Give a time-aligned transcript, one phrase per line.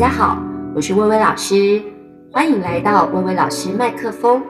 [0.00, 0.42] 大家好，
[0.74, 1.82] 我是薇薇老师，
[2.32, 4.42] 欢迎来到薇薇老师麦克风。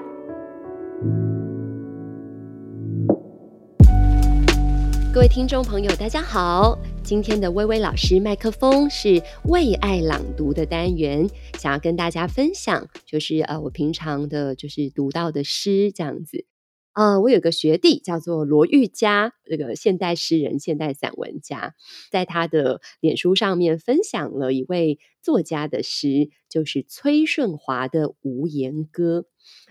[5.12, 16.46] 各位听众朋友，大家好，今天的薇薇老师麦克风是为爱朗读的单元，想要跟大家分享，就是呃，我平常的就是读到的诗这样子。
[16.92, 21.74] 呃，我有个学弟叫做罗毓嘉，这个现代诗人、现代散文家，
[22.10, 29.20] 在他的脸书上面分享了一位作家的诗，就是崔顺华的《无言歌》，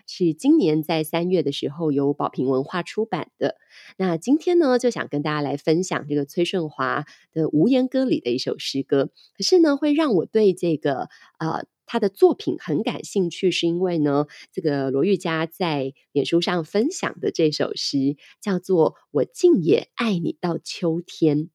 [0.08, 3.58] 是今年在三月的时候由宝瓶文化出版的。
[3.98, 11.66] 那今天呢，就想跟大家来分享这个崔顺华的《无言歌》里的一首诗歌，可是呢，会让我对这个呃。
[11.92, 21.46] 他的作品很感兴趣，是因为呢，这个罗玉佳在脸书上分享的这首诗叫做《我竟也爱你到秋天》。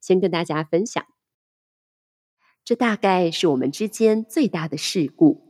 [0.00, 1.04] 先跟大家分享，
[2.64, 5.42] 这大概是我们之间最大的事故。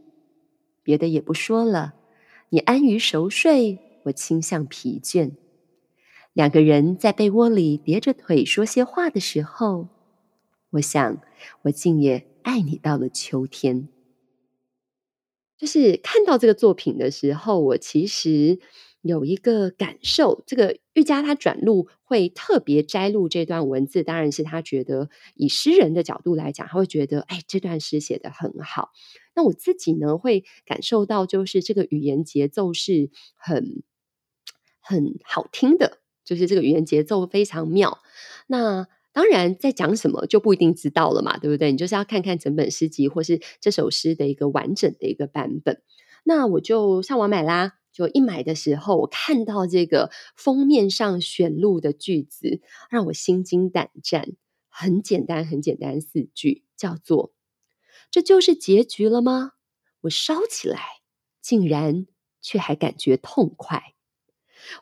[0.83, 1.95] 别的也不说了，
[2.49, 5.37] 你安于熟睡，我倾向疲倦。
[6.33, 9.87] 两个人在被窝里叠着腿说些话的时候，
[10.71, 11.23] 我想，
[11.63, 13.89] 我竟也爱你到了秋天。
[15.59, 18.59] 就是看到这个作品的时候，我其实
[19.01, 20.43] 有一个感受。
[20.47, 28.91] 这个毓嘉他转录会特别摘录这段文字，当然是他觉得以诗人的角度来讲，他会觉得哎，这段诗写得很好。
[29.35, 33.83] 那我自己呢，会感受到就是这个语言节奏是很
[34.81, 37.99] 很好听的，就是这个语言节奏非常妙。
[38.47, 41.73] 那当然，在讲什么就不一定知道了嘛，对不对？
[41.73, 45.81] 你就是要看看整本诗集，或是这首诗的一个完整的一个版本。
[46.23, 52.61] 那我就上网买啦，就一买的时候，我看到这个封面上选录的句子，
[52.91, 54.33] 让我心惊胆战。
[54.69, 57.33] 很简单，很简单，四句，叫做
[58.13, 59.53] “这就是结局了吗？”
[60.05, 60.79] 我烧起来，
[61.41, 62.07] 竟然
[62.43, 63.96] 却还感觉痛快。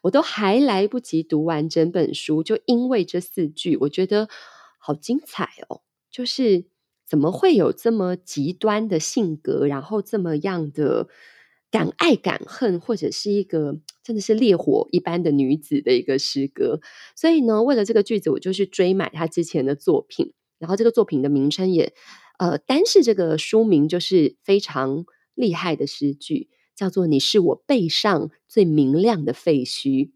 [0.02, 4.28] 我都还来不及读完整本书，就因为这四句，我觉得
[4.78, 5.82] 好精彩哦！
[6.10, 6.66] 就是
[7.06, 11.08] 怎么会有这么极端的性格，然后这么样的
[11.70, 16.80] 敢爱敢恨，或者是一个真的是烈火一般的女子的一个诗歌。
[17.16, 21.92] 所以呢，为了这个句子，我就去追买他之前的作品，然后这个作品的名称也，
[22.38, 26.48] 呃，单是这个书名就是非常厉害的诗句。
[26.74, 30.10] 叫做你是我背上最明亮的废墟。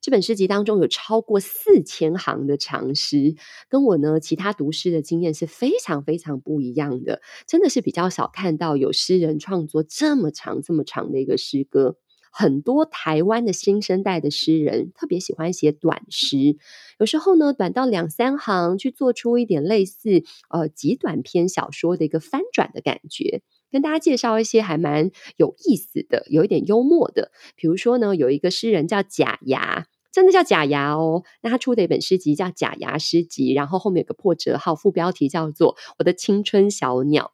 [0.00, 3.34] 这本诗集当中有超过四千行的长诗，
[3.68, 7.20] 跟我呢其他读诗的经验是非常非常不一样的。
[7.48, 11.96] 真的是比较少看到有诗人创作这么长这么长的一个诗歌。
[12.30, 16.56] 很多台湾的新生代的诗人特别喜欢写短诗，
[17.00, 23.42] 有时候呢短到两三行，去做出一点类似呃极短篇小说的一个翻转的感觉。
[23.70, 27.30] 跟大家介绍一些还蛮有意思的，有一点幽默的。
[27.56, 31.22] 比如说呢，有一个诗人叫假牙，真的叫假牙哦。
[31.42, 37.32] 那他出的一本诗集叫《假牙诗集》，然后后面有个破折号，副标题叫做《我的青春小鸟》。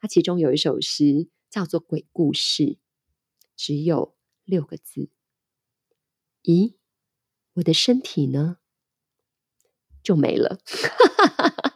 [0.00, 2.62] 它其中有一首诗叫做《鬼故事》，
[3.56, 4.14] 只有
[4.44, 5.08] 六个字。
[6.42, 6.74] 咦，
[7.54, 8.58] 我的身体呢？
[10.02, 10.58] 就没了。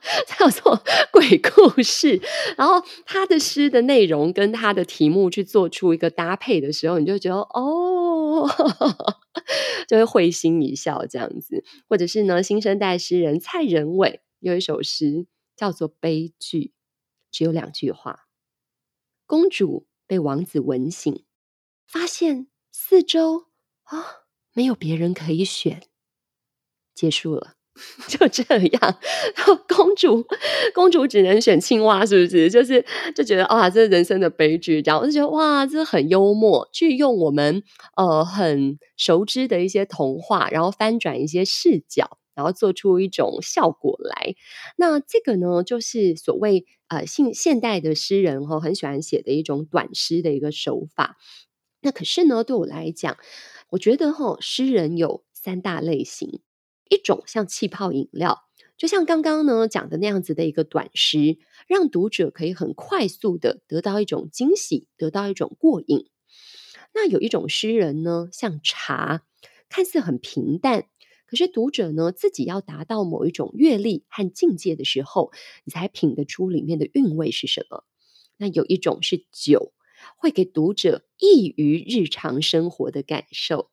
[0.39, 2.21] 叫做鬼故事，
[2.57, 8.49] 然后他的诗的内容跟他的题目去做出一个搭配的时候，你就觉得哦，
[9.89, 11.65] 就会会心一笑这样子。
[11.89, 15.27] 或者是呢，新生代诗人蔡仁伟有一首诗
[15.57, 16.59] 叫做《悲剧》，
[17.31, 18.27] 只有两句话：
[19.27, 21.25] 公主被王子吻醒，
[21.87, 23.47] 发现四周
[23.85, 24.05] 啊、哦、
[24.53, 25.83] 没有别人可以选，
[26.95, 27.57] 结束了。
[28.09, 28.99] 就这样，
[29.69, 30.27] 公主
[30.75, 32.51] 公主只能选青蛙，是不是？
[32.51, 32.85] 就是
[33.15, 34.83] 就觉得啊，这是人生的悲剧。
[34.85, 37.63] 然后我就觉得哇，这很幽默，去用我们
[37.97, 44.35] 呃很熟知的一些童话，然后翻转一些视角，然后做出一种效果来。
[44.77, 51.17] 那这个呢，就是所谓呃现现代的诗人哈、哦，很喜欢写的一种短诗的一个手法。
[51.81, 53.17] 那可是呢，对我来讲，
[53.71, 56.41] 我觉得哈、哦，诗人有三大类型。
[56.91, 58.43] 一种像气泡饮料，
[58.77, 61.39] 就像刚刚呢讲的那样子的一个短诗，
[61.69, 66.11] 让读者可以很快速的得到一种惊喜，得到一种过瘾。
[66.93, 69.23] 那有一种诗人呢，像茶，
[69.69, 70.87] 看似很平淡，
[71.27, 75.31] 可是读者呢自己要达到某一种阅历和境界的时候，
[75.65, 77.85] 你才品得出里面的韵味是什么。
[78.37, 79.73] 那有一种是酒，
[80.17, 83.71] 会给读者异于日常生活的感受。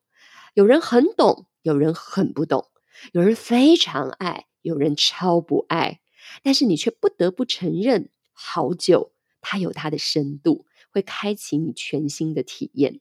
[0.54, 2.66] 有人很懂，有人很不懂。
[3.12, 6.00] 有人非常爱，有人超不爱，
[6.42, 13.00] 但是你却不得不承认，好酒，它有它的深度，会开启你全新的体验。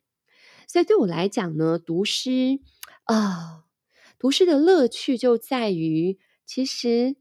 [0.67, 2.59] 所以对我来讲呢，读诗
[3.03, 3.63] 啊，
[4.19, 7.15] 读诗的乐趣就在于，其实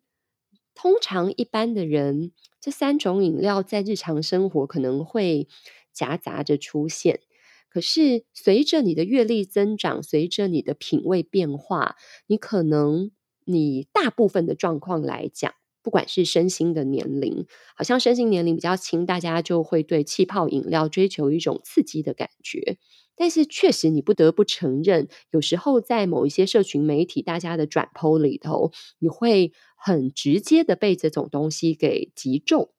[0.74, 5.48] 通常一般的人，这三种饮料在日常生活可能会
[5.92, 7.20] 夹杂着出现。
[7.68, 11.96] 可是随着你的阅历增长，随着你的品味变化，
[12.26, 13.10] 你可能
[13.44, 15.52] 你大部分的状况来讲，
[15.82, 17.46] 不管是身心的年龄，
[17.76, 22.78] 好像身心年龄比较轻，大家就会对气泡饮料追求一种刺激的感觉。
[23.18, 32.70] 但是确实，你不得不承认，有时候在某一些社群媒体，大家的转 po 里头，你会很直接的被这种东西给击中。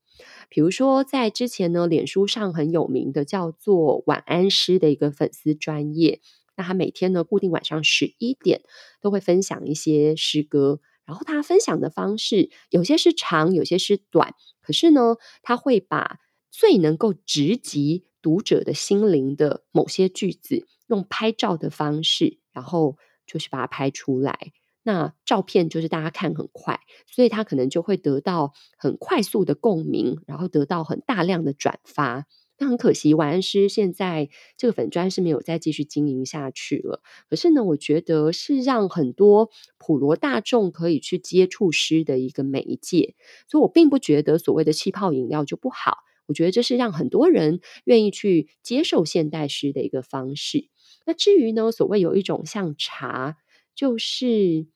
[0.50, 6.22] 比如说，在之前呢，脸书上很有名的叫做“晚安诗”的一个粉丝专业，
[6.56, 8.62] 那他每天呢，固定晚上十一点
[9.02, 16.20] 都会分享一些诗歌，然后他分享的方式有些是长，有些是短，可是呢，他会把
[16.50, 24.54] 最能够直击读者的心灵的某些句子，用拍照的方式，然后就是把它拍出来。
[24.88, 32.26] 那照片就是大家看很快，所以他可能就会得到很快速的共鸣，然后得到很大量的转发。
[32.58, 37.02] 那很可惜，晚安诗现在这个粉砖是没有再继续经营下去了。
[37.30, 43.16] 可是呢，我觉得是让很多普罗大众可以去接触诗的一个媒介。
[43.50, 45.98] 所以我并不觉得所谓的气泡饮料就不好。
[46.28, 50.70] 我觉得这是让很多人愿意去接受现代诗的一个方式。
[51.06, 53.36] 那至于呢，所谓有一种像茶，
[53.78, 54.26] 就是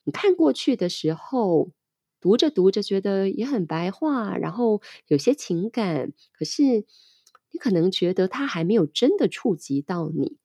[0.03, 1.71] 你看过去的时候，
[2.21, 6.85] 读着读着觉得也很白话，然后有些情感，可是
[7.51, 10.37] 你可能觉得它还没有真的触及到你。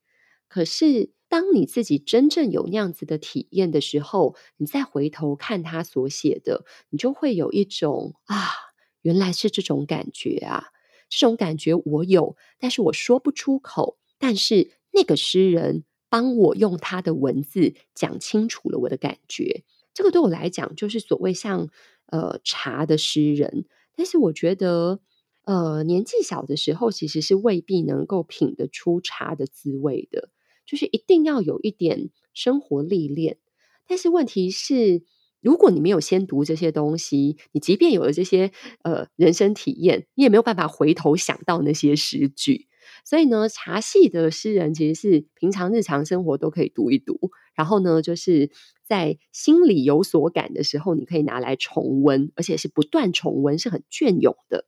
[0.49, 8.49] 可是当你自己真正有那样子的体验的时候，你再回头看他所写的，你就会有一种啊，
[9.03, 10.69] 原来是这种感觉啊。
[11.11, 13.99] 这种感觉我有，但是我说不出口。
[14.19, 15.85] 但是那个诗人
[16.17, 19.65] 帮我用他的文字讲清楚了我的感觉。
[19.93, 21.69] 这个对我来讲，就是所谓像
[22.07, 23.67] 呃茶的诗人。
[23.95, 25.01] 但是我觉得，
[25.45, 30.31] 呃年纪小的时候，其实是未必能够品得出茶的滋味的。
[30.65, 33.37] 就是一定要有一点生活历练。
[33.87, 35.03] 但是问题是。
[35.43, 38.51] 如果你没有先读这些东西，你即便有了这些
[38.83, 42.67] 呃人生体验，你也没有办法回头想到那些诗句。
[43.06, 48.50] 所以呢，茶系的诗人其实是平常日常生活都可以读一读，然后呢，就是
[48.85, 54.67] 在心里有所感的时候，你可以拿来重温，而且是不断重温，是很隽永的。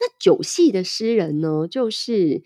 [0.00, 2.42] 那酒系的诗人呢，就是。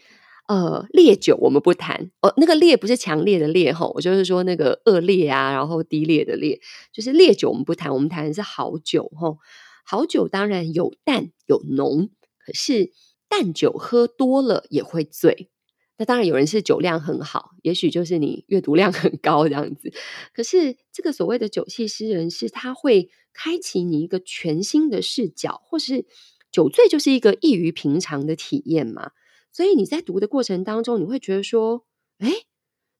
[0.46, 6.60] 呃，烈酒我们不谈哦，那个烈不是强烈的烈吼，我就是说那个恶劣啊，然后低劣的劣，
[6.92, 9.38] 就是烈酒我们不谈，我们谈的是好酒吼。
[9.86, 12.92] 好酒当然有淡有浓，可是
[13.36, 15.50] 但酒喝多了也会醉。
[15.96, 19.92] 那当然有人是酒量很好，也许就是你阅读量很高这样子。
[20.32, 26.06] 可是这个所谓的酒气诗人，是他会开启你一个全新的视角，或是
[26.52, 29.10] 酒醉就是一个异于平常的体验嘛。
[29.50, 31.84] 所以你在读的过程当中，你会觉得说
[32.18, 32.30] ：“哎，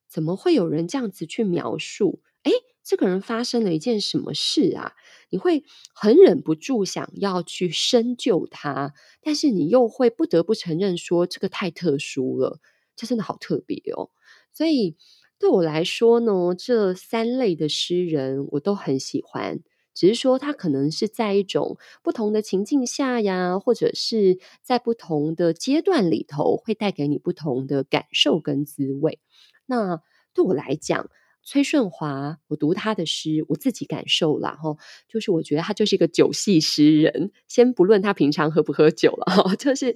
[0.09, 2.23] 怎么会有人这样子去描述？
[2.43, 2.50] 哎，
[2.83, 4.95] 这个人发生了一件什么事啊？”
[5.31, 5.64] 你会
[5.95, 12.61] 很忍不住想要去深究他，但是你又会不得不承认说：“这个太特殊了，
[12.97, 14.11] 这真的好特别哦。”
[14.52, 14.97] 所以
[15.38, 19.61] 对我来说呢，这三类的诗人我都很喜欢。
[19.97, 29.21] 只是说，他可能是在一种不同的情境下呀，或者是在不同的阶段里头，会带给你不同的感受跟滋味。
[29.66, 30.00] 那
[30.35, 31.09] 对我来讲，
[31.45, 34.77] 崔顺华，我读他的诗，我自己感受了哈，
[35.09, 37.33] 就是我觉得他就是一个酒系诗人。
[37.47, 39.95] 先不论他平常喝不喝酒了哈， 就是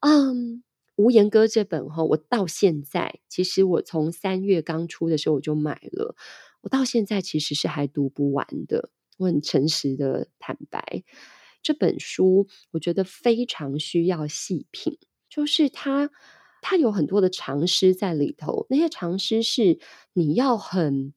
[0.00, 0.56] 嗯，
[0.96, 6.14] 《无言歌》这本哈，我到现在，其实我从三月刚出的时候我就买了，
[6.60, 8.90] 我到现在其实是还读不完的。
[9.16, 11.04] 我很诚实的坦白，
[11.62, 14.98] 这本书我觉得非常需要细品，
[15.30, 16.10] 就是他
[16.66, 19.78] 它有很多的长诗在里头，那些长诗是
[20.14, 21.12] 你要很，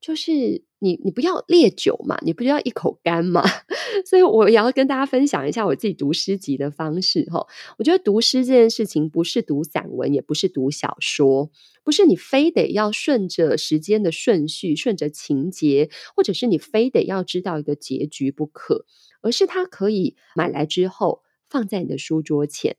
[0.00, 3.42] 就是你你不要烈酒嘛，你不要一口干嘛，
[4.06, 7.44] 所以我也要跟大家分享一下我自己读诗集的方式哈。
[7.78, 11.50] 我觉得读诗这件事情不是读散文，也不是读小说。
[11.82, 18.86] 不是你非得要顺着时间的顺序，顺着情节，或者是你非得要知道一个结局不可，
[19.22, 22.76] 而是它可以买来之后放在你的书桌前，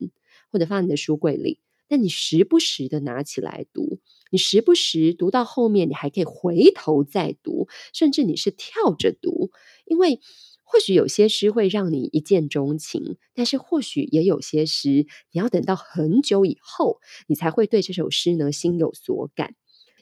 [0.50, 1.60] 或者放你的书柜里。
[1.90, 3.98] 但你时不时的拿起来读，
[4.30, 9.50] 你时不时读到后面，你还可以回头再读，甚至你是跳着读，
[9.86, 10.20] 因为
[10.62, 19.56] 或许有些诗会让你一见钟情，但是或许也有些诗，你要等到很久以后，你才会对这首诗呢心有所感。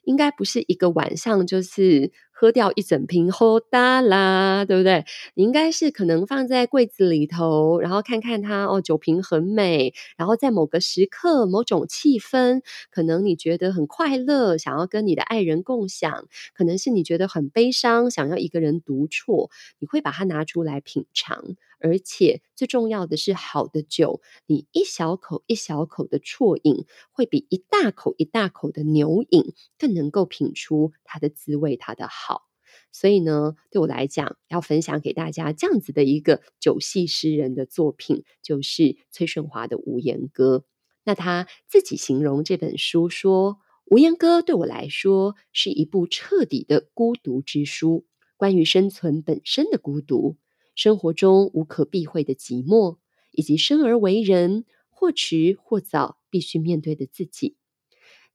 [0.04, 2.12] 应该不是一个晚上，就是。
[2.40, 5.04] 喝掉一整瓶喝大啦，对不对？
[5.34, 9.92] 你应该是可能放在柜子里头，然后看看它哦，酒瓶很美。
[10.16, 21.56] 然后在某个时刻、某种气氛，可能你觉得很快乐，想要跟你的爱人共享；可能是你觉得很悲伤，想要一个人独处，你会把它拿出来品尝。
[21.80, 32.48] 而且最重要的是，好的酒，你一小口一小口的啜饮，会比一大口一大口的牛饮更能够品出它的滋味，它的好。
[32.92, 40.58] 所以呢，对我来讲，要分享给大家这样子的一个酒系诗人的作品，就是崔顺华的《无言歌》。
[41.04, 43.54] 那他自己形容这本书说，
[43.86, 48.06] 《无言歌》对我来说是一部彻底的孤独之书，
[48.36, 50.36] 关于生存本身的孤独。
[50.78, 52.98] 生活中无可避讳的寂寞，
[53.32, 57.56] 以及生而为人或迟或早必须面对的自己，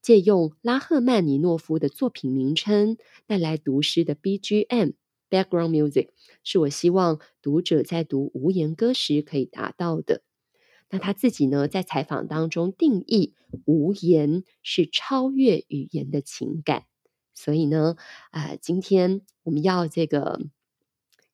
[0.01, 4.95] 借用拉赫曼尼诺夫的作品名称带来读诗的 BGM，
[6.43, 10.21] 是我希望读者在读《无言歌》时可以达到的。
[10.89, 16.83] 那他自己呢，在采访当中定义“无言”是超越语言的情感。
[17.33, 17.95] 所以呢，
[18.31, 20.41] 啊、今天我们要这个。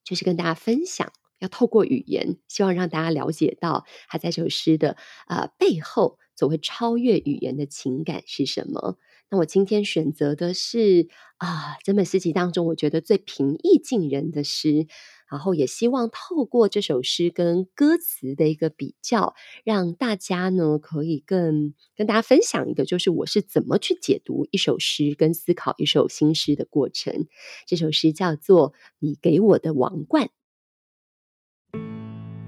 [0.09, 4.97] 就是跟大家分享，要透过语言，希望让大家了解到他在这首诗的
[5.27, 8.97] 啊、呃、背后所谓超越语言的情感是什么。
[9.29, 14.87] 那我今天选择的是啊，整本诗集当中我觉得最平易近人的诗。
[15.29, 27.27] 然后也希望透过这首诗跟歌词的一个比较，让大家呢可以更跟大家分享一个，就是我是怎么去解读一首诗跟思考一首新诗的过程。
[27.67, 30.29] 这首诗叫做《你给我的王冠》，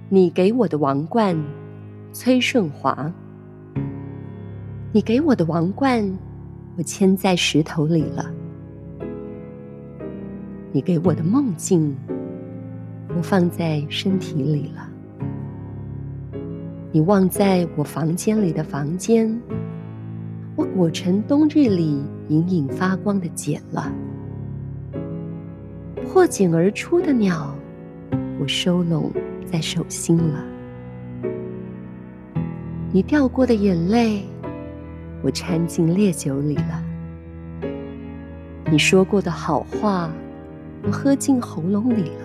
[0.09, 1.41] 你给我的王冠，
[2.11, 3.13] 崔顺华。
[4.93, 6.19] 你给我的王冠，
[6.77, 8.29] 我嵌在石头里了。
[10.73, 11.95] 你给我的梦境。
[13.15, 14.89] 我放在身体里了，
[16.91, 19.39] 你忘在我房间里的房间，
[20.55, 23.91] 我裹成冬日里隐隐发光的茧了。
[26.03, 27.53] 破茧而出的鸟，
[28.39, 29.11] 我收拢
[29.45, 30.43] 在手心了。
[32.91, 34.25] 你掉过的眼泪，
[35.21, 36.83] 我掺进烈酒里了。
[38.71, 40.09] 你说过的好话，
[40.83, 42.20] 我喝进喉咙里了。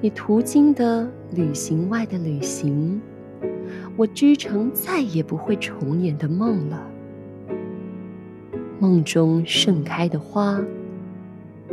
[0.00, 3.00] 你途经的旅行外的旅行，
[3.96, 6.80] 我织成再也不会重演的梦了。
[8.78, 10.60] 梦中盛开的花，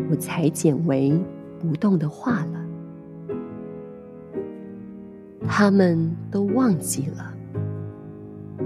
[0.10, 1.14] 我裁剪为
[1.60, 2.66] 不动的画了。
[5.48, 7.32] 他们都忘记了，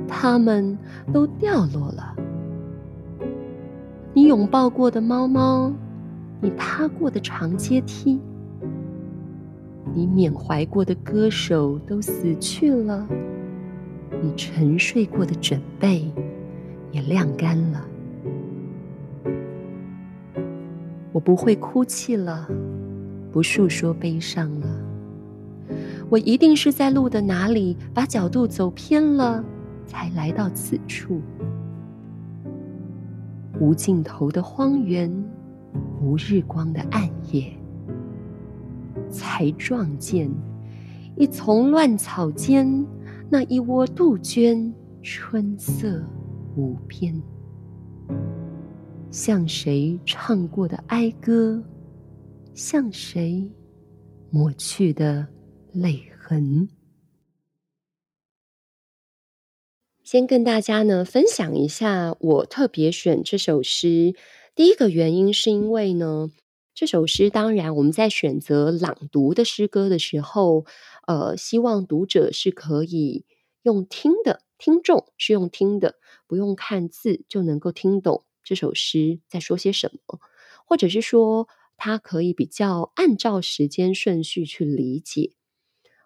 [0.07, 0.77] 他们
[1.11, 2.15] 都掉落了。
[4.13, 5.69] 你拥抱过的猫猫，
[6.39, 8.21] 你踏过的长阶梯。
[9.93, 13.07] 你缅怀过的歌手都死去了，
[14.21, 16.11] 你沉睡过的枕被
[16.91, 17.85] 也晾干了。
[21.11, 22.47] 我不会哭泣了，
[23.31, 24.67] 不诉说悲伤了。
[26.09, 29.43] 我一定是在路的哪里把角度走偏了，
[29.85, 31.21] 才来到此处。
[33.59, 35.11] 无尽头的荒原，
[35.99, 37.51] 无日光的暗夜。
[39.09, 40.29] 才撞见
[41.17, 42.85] 一丛乱草间，
[43.29, 46.03] 那一窝杜鹃，春色
[46.55, 47.21] 无边。
[49.11, 51.63] 向谁唱过的哀歌？
[52.53, 53.51] 向谁
[54.29, 55.27] 抹去的
[55.73, 56.69] 泪痕？
[60.03, 64.15] 先跟大家呢分享一下，我特别选这首诗。
[64.55, 66.29] 第一个原因是因为呢。
[66.79, 70.65] 这首诗当然，我们在选择朗读的诗歌的时候，
[71.07, 73.25] 呃，希望读者是可以
[73.63, 75.95] 用听的，听众是用听的，
[76.25, 80.21] 不用看字就能够听懂这首诗在说些什么，
[80.65, 85.33] 或者是说他可以比较按照时间顺序去理解，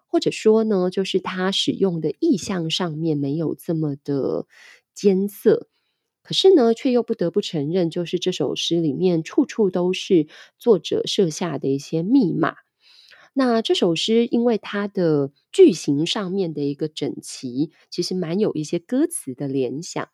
[0.08, 4.48] 或者说呢，就是他使用的意象上面没有这么的
[4.92, 5.68] 艰涩。
[6.24, 10.26] 可是呢，却又不得不承认，就是这首诗里面处处都是
[10.58, 12.56] 作者设下的一些密码。
[13.34, 20.08] 那这首诗因为它的句型上面的一个整齐，其实蛮有一些歌词的联想，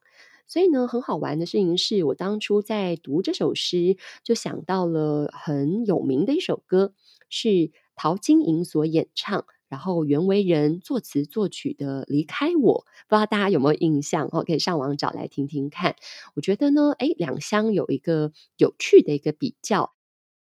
[0.48, 6.92] 所以呢，很好玩的事情是我当初在读这首诗，就想到了很有名的一首歌，
[7.28, 14.44] 是陶晶莹所演唱，然后袁惟仁作词作曲的《离开我》，不知道大家有没有印象哦？
[14.44, 15.96] 可以上网找来听听看。
[16.34, 19.94] 我觉得呢，诶，两相有一个有趣的一个比较。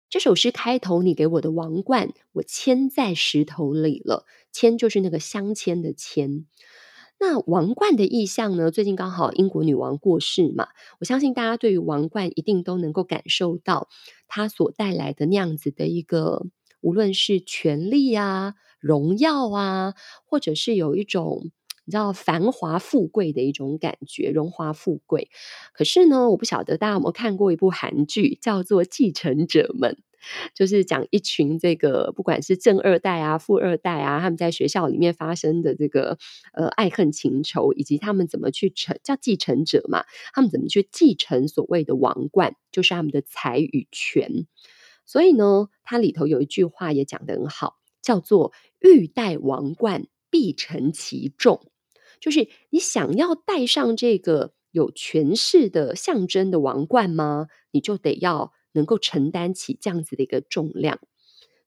[0.09, 4.25] 这首诗开头，你给我的王冠，我嵌在石头里了。
[4.53, 6.47] 嵌就是那个镶嵌的嵌。
[7.21, 8.71] 那王冠的意象呢？
[8.71, 10.69] 最近刚好英国女王过世嘛，
[11.01, 13.89] 我相信大家对于王冠一定都能够感受到
[14.29, 16.47] 它所带来的那样子的一个，
[16.81, 19.95] 无论是权力啊、荣耀啊，
[20.25, 21.51] 或者是有一种
[21.85, 25.31] 你知道繁华富贵的一种感觉，荣华富贵。
[25.73, 29.95] 可是呢，我不晓得大家有没有看过一部韩剧，叫做《继承者们》。
[30.53, 36.19] 就是讲一群这个，不管是正二代啊、富二代啊，他们在学校里面发生的这个
[36.53, 40.05] 呃爱恨情仇，以及他们怎么去承叫继承者嘛，
[40.35, 44.47] 他们怎么去继承所谓的王冠，就是他们的财与权。
[45.07, 47.77] 所以呢，它里头有一句话也讲得很好，
[48.09, 51.71] 叫做“欲戴王冠，必承其重”，
[52.21, 57.49] 就是你想要戴上这个有权势的象征的王冠吗？
[57.73, 58.53] 你就得要。
[58.73, 61.01] 能够承担起这样子的一个重量，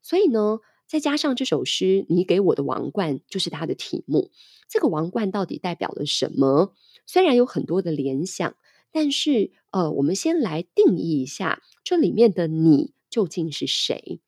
[0.02, 4.32] 所以呢，再加上这首诗，你给我的王冠就是它的题目。
[4.70, 6.74] 这个王冠到底代表了什么？
[7.06, 8.56] 虽然有很多的联想，
[8.94, 14.22] 但是呃，我们先来定义一下，这里面的你究竟是谁？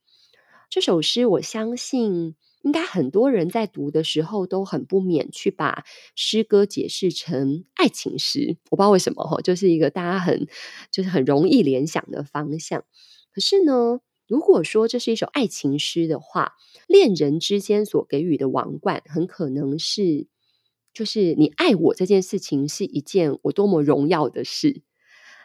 [0.73, 10.47] 这首诗，我相信应该很多人在读的时候都很不免去把诗歌解释成爱情诗，我不知道为什么哈，就是一个大家很
[10.89, 12.83] 就是很容易联想的方向。
[13.31, 16.53] 可是呢，如果说这是一首爱情诗的话，
[16.87, 20.25] 恋人之间所给予的王冠，很可能是
[20.91, 24.81] 就是你爱我这件事情是一件我多么荣耀的事。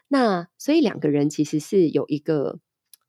[0.09, 2.61] 那所以两个人其实是有一个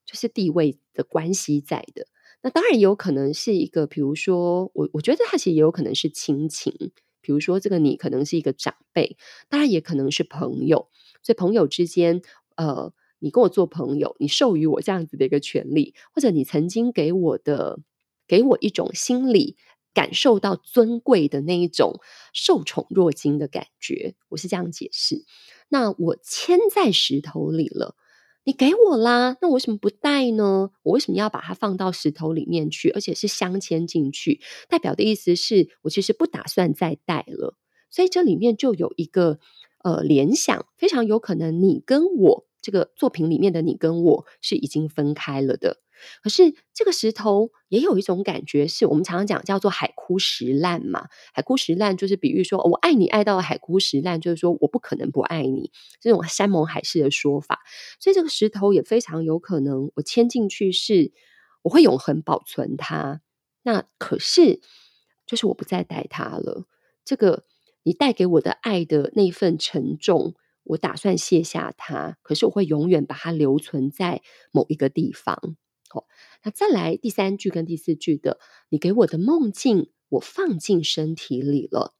[0.09, 2.07] 就是地位的关系在的。
[2.41, 6.73] 那当然也有可能是一个，比如说我，我觉得他其实也有可能是亲情，
[7.21, 9.17] 比如说这个你可能是一个长辈，
[9.49, 10.89] 当然也可能是朋友，
[11.21, 12.23] 所以朋友之间，
[12.55, 17.79] 呃，你跟我做朋友，你授予我这样子的一个权利，或者你曾经给我的，
[18.25, 19.57] 给我一种心理
[19.93, 21.99] 感受到尊贵的那一种
[22.33, 25.25] 受宠若惊的感觉，我是这样解释。
[25.67, 27.95] 那我牵在石头里了。
[28.49, 30.71] 你给我啦，那我为什么不带呢？
[30.81, 34.41] 我为什么要把它放到石头里面去，而且是镶嵌进去？
[34.67, 37.55] 代表的意思是我其实不打算再带了。
[37.91, 39.37] 所以这里面就有一个
[39.83, 45.77] 呃联想，非常有可能你跟我这个作品里面的你跟我是已经分开了的。
[46.21, 51.07] 可是这个石头也有一种感觉，是我们常常讲叫做海枯石烂嘛。
[51.33, 57.59] 海枯石烂就是比喻说，我爱你爱到海枯石烂，就是说我不可能不爱你，这种山盟海誓的说法。
[57.99, 61.11] 所以这个石头也非常有可能，我嵌进去是
[61.63, 63.21] 我会永恒保存它。
[63.63, 64.61] 那可是
[65.25, 66.65] 就是我不再戴它了。
[67.05, 67.43] 这个
[67.83, 75.55] 你带给我的爱的那份沉重，我打算卸下它，可是我会永远把它留存在某一个地方。
[75.89, 76.05] 好，
[76.43, 81.95] 那再来第三句跟第四句的，你给我的梦境，我放进身体里了。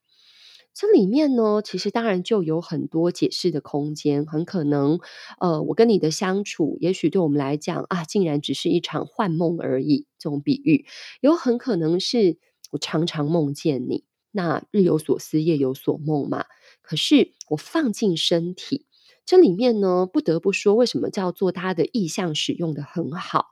[0.76, 4.26] 这里面呢，其实当然就有很多解释的空间。
[4.28, 5.00] 很可能，
[5.40, 10.06] 呃，我跟你的相处，也许对我们来讲啊，竟然只是一场幻梦而已。
[10.20, 10.86] 这种比喻，
[11.20, 12.38] 有很可能是
[12.72, 16.46] 我常常梦见你，那日有所思，夜有所梦嘛。
[16.84, 18.86] 可是我放进身体。
[19.30, 23.50] 这里面呢，不得不说，为什么叫做他的意象使用得很好？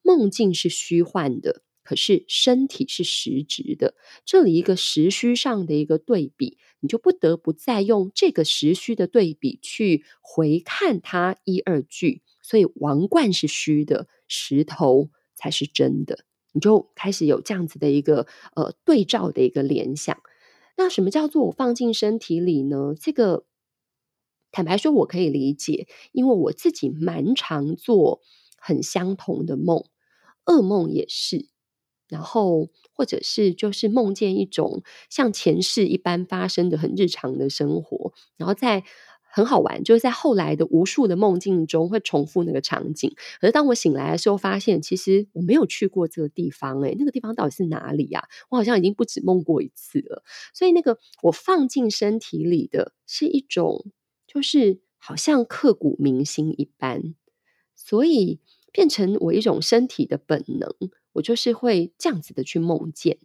[0.00, 3.96] 梦境是虚幻的，可是身体是实质的。
[4.24, 12.22] 这里一个实虚上的一个对比，你就不得不再用这个实虚的对比去回看它一二句。
[12.40, 16.20] 所以王冠是虚的，石头才是真的。
[16.52, 20.16] 你就开始有这样子的一个呃对照的一个联想。
[20.76, 22.94] 那什么叫做我放进身体里呢？
[22.96, 23.44] 这个。
[24.56, 28.22] 坦白说，我可以理解，因为我自己蛮常做
[28.58, 29.84] 很相同的梦，
[30.46, 31.48] 噩梦也是，
[32.08, 38.82] 然后或者是就是梦见一种像前世一般发生的很日常的生活，然后在
[39.30, 43.12] 很好玩，就是在后来的无数的梦境中会重复那个场景。
[43.38, 48.24] 可是当我醒来的时候，发现其实我没有去过这个地方，诶，那个地方到底是哪里呀？
[48.48, 50.22] 我好像已经不止梦过一次了。
[50.54, 53.84] 所以那个我放进身体里的是一种。
[54.36, 57.14] 就是好像刻骨铭心一般，
[57.74, 58.38] 所以
[58.70, 60.70] 变成我一种身体的本能，
[61.14, 63.18] 我就是会这样子的去梦见。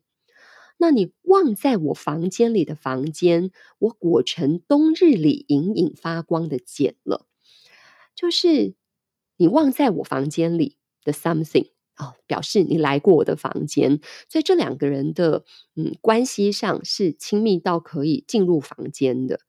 [0.78, 7.28] 那你忘在我房间里的房间，我裹成冬日里隐隐发光的茧了。
[8.16, 8.76] 就是
[9.36, 15.44] 你忘在我房间里的 something 哦，表示你来过我的房间，所以这两个人的
[15.76, 19.42] 嗯关系上是亲密到可以进入房间的。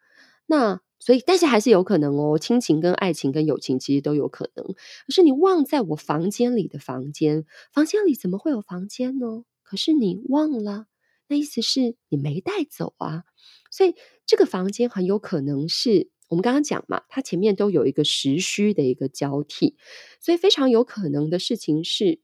[0.47, 4.65] 那所以，但是还是有可能哦，亲情跟爱情跟友情其实都有可能。
[4.65, 9.45] 可是你忘在我房间里的房间，房间里怎么会有房间呢？
[9.65, 10.87] 可是你忘了，
[11.27, 13.25] 那意思是你没带走啊。
[13.69, 16.11] 所以这个房间很有可能是。
[16.29, 19.77] 我们刚刚讲嘛，它前面都有一个时虚的一个交替，
[20.19, 22.21] 所以非常有可能的事情是，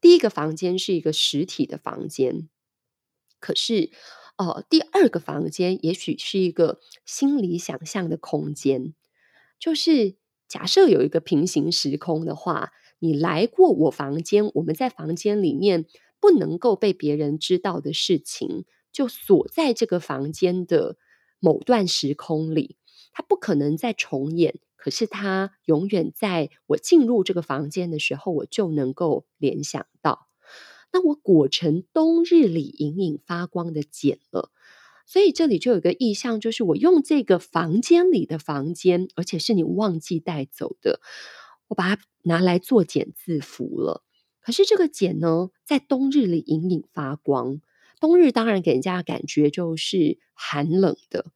[0.00, 2.48] 第一个房间是一个实体的房间，
[3.40, 3.90] 可是，
[4.38, 8.94] 哦，第二个房间也许是一个心理想象的空间，
[9.58, 10.16] 就是
[10.48, 15.86] 假设有一个平行时空的话，你来过我房间，我们在房间里面
[16.18, 20.96] 不能够被别人知道的事情，就锁在这个房间的
[21.38, 22.76] 某段时空里。
[23.12, 30.28] 它不可能再重演，可是它永远在我进入这个房间的时候，我就能够联想到。
[30.92, 34.50] 那我裹成冬日里隐隐发光的茧了，
[35.06, 41.00] 所以这里就有个意象，就是我用这个房间里的房间，而且是你忘记带走的，
[41.68, 44.04] 我把它拿来做茧字符了。
[44.40, 47.60] 可是这个茧呢，在冬日里隐隐发光，
[48.00, 51.26] 冬日当然给人家的感觉就是寒冷的。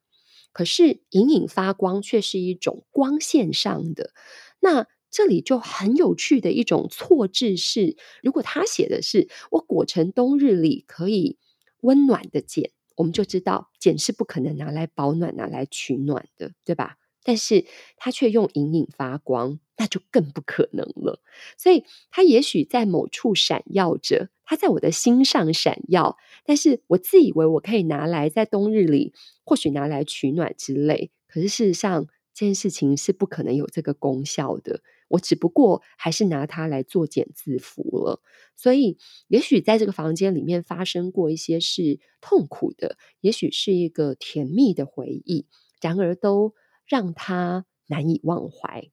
[0.52, 4.12] 可是隐隐发光却是一种光线上的，
[4.58, 11.38] 那这里就很有趣的一种错置是，如果他写的是我裹成冬日里可以
[11.80, 16.96] 温暖的茧，我们就知道茧是不可能拿来保暖、拿来取暖的，对吧？
[17.22, 17.64] 但是
[17.96, 21.20] 他却用隐隐发光，那就更不可能了。
[21.58, 29.12] 所以他也许在某处闪耀着，他在我的心上闪耀，但是我自以为我可以拿来在冬日里，
[29.44, 31.10] 或许拿来取暖之类。
[31.26, 34.80] 可是事实上，这件事情是不可能有这个功效的。
[35.08, 38.20] 我只不过还是拿它来做茧自缚了。
[38.56, 45.46] 所以，也许在这个房间里面发生过一些是痛苦的，也许是一个甜蜜的回忆，
[45.80, 46.54] 然而都。
[46.88, 48.88] 让他难以忘怀。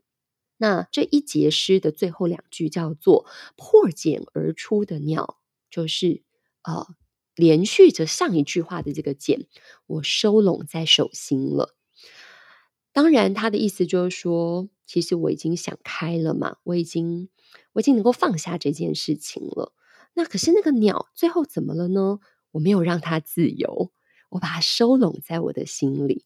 [0.58, 5.38] 那这一节诗的最后两句叫做“破茧而出的鸟”，
[5.70, 6.24] 就是
[6.64, 6.88] 呃，
[7.36, 9.46] 连续着上一句话的这个茧，
[9.86, 11.76] 我收拢在手心了。
[12.94, 17.28] 当然，他的意思就是说，其实我已经想开了嘛，我已经
[17.74, 19.74] 我已经能够放下这件事情了。
[20.14, 22.20] 那可是那个鸟最后怎么了呢？
[22.52, 23.92] 我没有让它自由，
[24.30, 26.26] 我把它收拢在我的心里。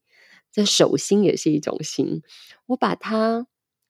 [0.51, 2.21] 这手心也是一种心，
[2.67, 3.47] 我把它，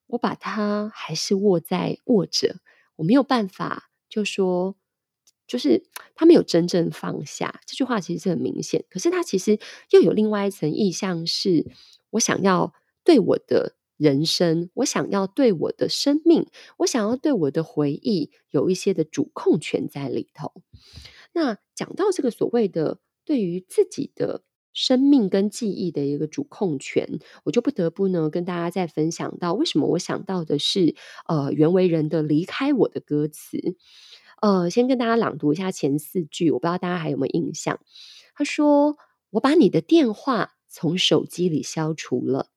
[0.08, 2.58] 我把它还是握在握着，
[2.98, 4.76] 我没有办法，就说，
[5.48, 7.62] 就是他没有真正放下。
[7.66, 9.58] 这句话其实是很明显，可是他其实
[9.92, 11.66] 又有另外一层意象，是
[12.18, 16.48] 我想要对我的人生，我想要对我的生命，
[16.80, 20.52] 我想要对我的回忆有一些的主控权在里头。
[21.34, 24.44] 那讲到这个所谓的对于自己的。
[24.80, 33.58] 生命跟记忆的一个主控权，我就不得不呢跟大家再分享到，为什么我想到的是呃袁惟仁的离开我的歌词。
[34.40, 37.80] 呃，先跟大家朗读一下前四句，我不知道大家还有没有印象。
[38.36, 38.98] 他说
[39.34, 42.52] ：“我把你的电话从手机里消除了，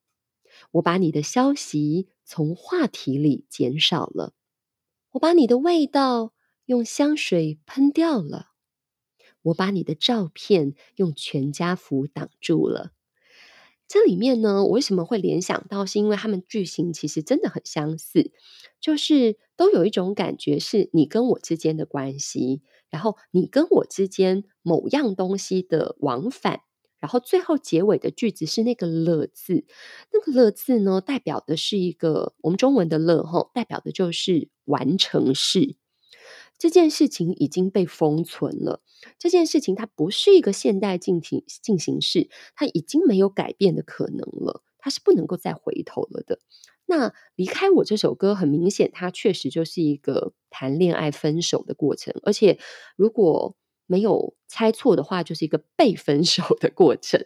[0.73, 4.35] 我把你的消息从话题里减少了，
[5.13, 6.35] 我把你的味道
[6.67, 8.49] 用香水喷掉了。”
[9.45, 12.93] 我把你的照片用全家福挡住了。
[13.89, 15.87] 这里面呢，我为什么会联想到？
[15.87, 18.33] 是因为他们句型其实真的很相似，
[18.79, 26.61] 就是都有一种感觉，是你跟我之间的关系，然后你跟我之间某样东西的往返，
[27.01, 29.65] 然后最后结尾的句子是那个了字，
[30.13, 35.77] 那个了字呢，代表的是一个我们中文的了哈，代表的就是完成式。
[36.59, 38.83] 这件事情已经被封存了。
[39.19, 46.39] 这件事情它不是一个现代进行进行式，它已经没有改变的可能了，它是不能够再回头了的。
[46.85, 52.59] 那离开我这首歌，很明显，它确实就是一个谈恋爱分手的过程，而且
[52.97, 53.57] 如果
[53.91, 57.21] 没有猜错的话，就是一个被分手的过程。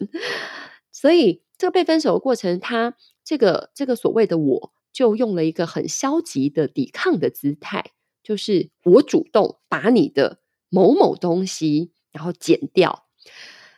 [0.90, 7.92] 所以这个被分手的过程，它这个这个所谓的我，就用了一个很消极的抵抗的姿态。
[8.22, 10.38] 就是我主动把你的
[10.70, 13.04] 某某东西然后剪掉，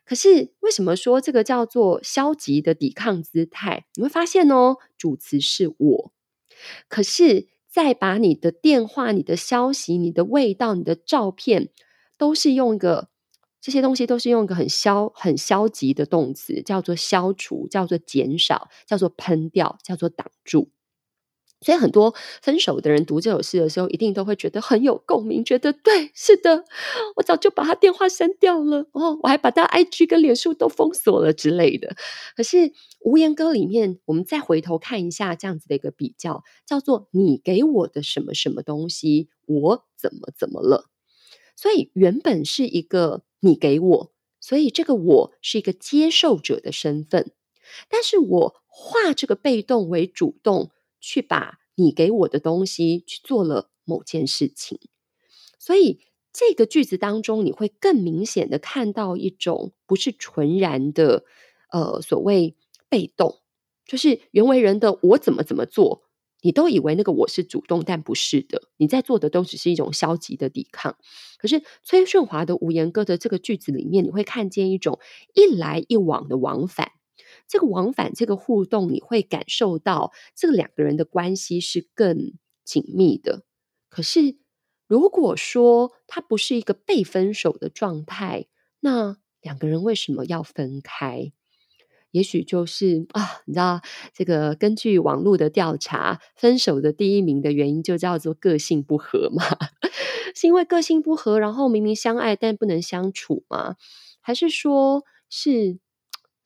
[0.05, 3.87] 可是为什么说这个叫做消极的抵抗姿态？
[3.95, 6.13] 你会发现哦，主词是我，
[6.89, 11.71] 可是再把你的电话、你的消息、你的味道、你的照片，
[12.19, 13.09] 都是用一个
[13.61, 20.71] 这些东西都是用一个很消、很消极的动词，叫做消除，叫做减少，叫做喷掉，叫做挡住。
[21.63, 26.65] 所以很多分手的人读这首诗的时候，一定都会觉得很有共鸣，觉得对，是的，
[27.17, 31.97] 我早就把他电话删掉了，哦，我还把他 IG 跟脸书都封锁了之类的。
[32.37, 32.57] 可是
[33.01, 40.91] 《无言歌》里面，我们再回头看一下这样子的一个比较，叫做“你给我的什么什么东西，我怎么怎么了”。
[41.57, 47.33] 所以原本是一个你给我，所以这个我是一个接受者的身份，
[47.89, 50.71] 但是我化这个被动为主动。
[50.99, 54.81] 去把你给我的东西去做了某件事情，
[55.57, 56.01] 所以
[56.33, 61.25] 这个句子当中，你会更明显的看到一种不是纯然的，
[61.71, 62.57] 呃，所谓
[62.89, 63.41] 被动，
[63.85, 66.06] 就是原为人的我怎么怎么做，
[66.47, 70.97] 你都以为那个我是主动，但不是的，你在做的都只是一种消极的抵抗。
[71.39, 75.01] 可是崔顺华的《无言歌》的这个句子里面，你会看见一种
[75.35, 76.93] 一来一往的往返。
[77.49, 83.43] 这个往返，这个互动，你会感受到这两个人的关系是更紧密的。
[83.89, 84.37] 可是，
[84.87, 88.47] 如果说他不是一个被分手的状态，
[88.79, 91.33] 那两个人为什么要分开？
[92.17, 93.81] 也许就是啊，你知道，
[94.15, 99.45] 这个根据网络的调查，分手的第一名的原因就叫做个性不合嘛？
[100.35, 103.77] 是因为个性不合，然后明明相爱但不能相处吗？
[104.21, 105.79] 还是说是？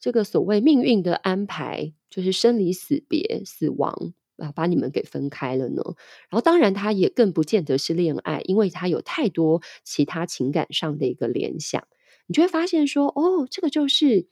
[0.00, 5.82] 这个所谓命运的安排，就是生离死别、死亡啊，把你们给分开了呢。
[6.30, 11.86] 然后，当然，他也更不见得是恋爱，因为他有太多其他情感上的一个联想。
[12.26, 14.26] 你就会发现说，哦，这个就是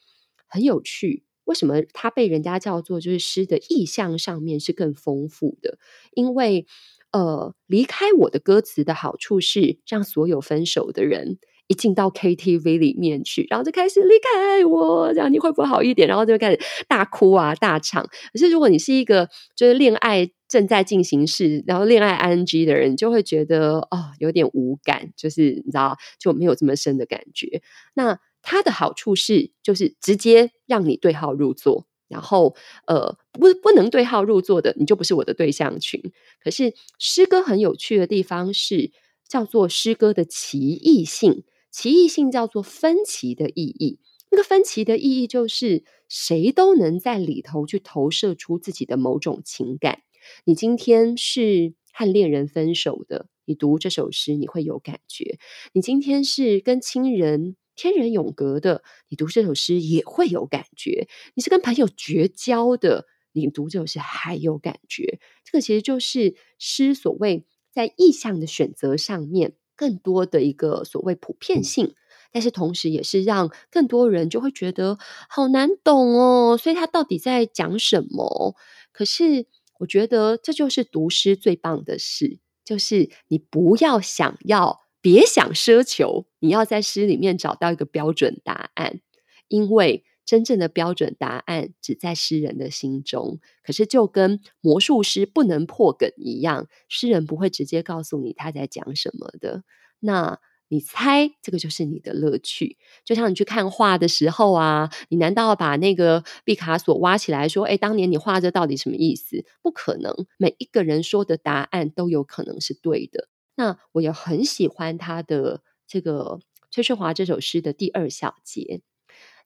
[0.47, 1.25] 很有趣。
[1.49, 5.79] 为什么他被人家叫做就是诗的意象上面是更丰富的？
[6.15, 6.67] 因为，
[7.13, 11.39] 呃，离开我的歌词的好处是让所有分手的人。
[11.71, 16.09] 一进到 KTV 里面去，然后就开始离开我，这样你会不会好一点？
[16.09, 16.59] 然后就开始
[16.89, 18.03] 大哭啊、大唱。
[18.33, 27.61] 可是如果你是一个就是恋爱正在进行式，然后恋爱 ING 的人，就会觉得哦有点无感，就是你知道就没有这么深的感觉。
[27.93, 32.55] 那它的好处是，就是直接让你对号入座，然后
[32.87, 36.13] 呃不不能对号入座的，你就不是我的对象群。
[36.43, 38.93] 可是诗歌很有趣的地方是
[39.29, 41.45] 叫做诗歌的奇异性。
[41.71, 50.01] 奇异性叫做分歧的意义，那个分歧的意义就是谁都能在里头去投射出自己的某种情感。
[50.45, 55.39] 你今天是和恋人分手的，你读这首诗你会有感觉；
[55.75, 65.21] 你今天是跟亲人天人永隔的，你读这首诗也会有感觉；你是跟朋友绝交的，你读这首诗还有感觉。
[65.45, 69.55] 这个其实就是诗所谓在意象的选择上面。
[69.79, 71.95] 更多的一个所谓普遍性，
[72.33, 76.59] 但是同时也是让更多人就会觉得好难懂哦。
[76.59, 78.57] 所以他到底在讲什么？
[78.91, 79.47] 可是
[79.79, 89.01] 我觉得这就是读诗最棒的事，就是你不要想要，别想奢求，你要在诗里面找到一个标准答案，
[89.49, 90.05] 因为。
[90.29, 99.63] 真正的标准答案只在诗人的心中，可是就跟魔术师不能破梗一样，诗人不会直接告诉你他在讲什么的。
[100.01, 102.77] 那你猜，这个就是你的乐趣。
[103.07, 113.29] 就像你去看画的时候啊，你难道要把那个毕卡索挖起来说：“诶，当年你画这到底什么意思？”不可能，每一个人说的答案都有可能是对的。
[113.59, 116.39] 那我也很喜欢他的这个
[116.71, 118.83] 崔顺华这首诗的第二小节。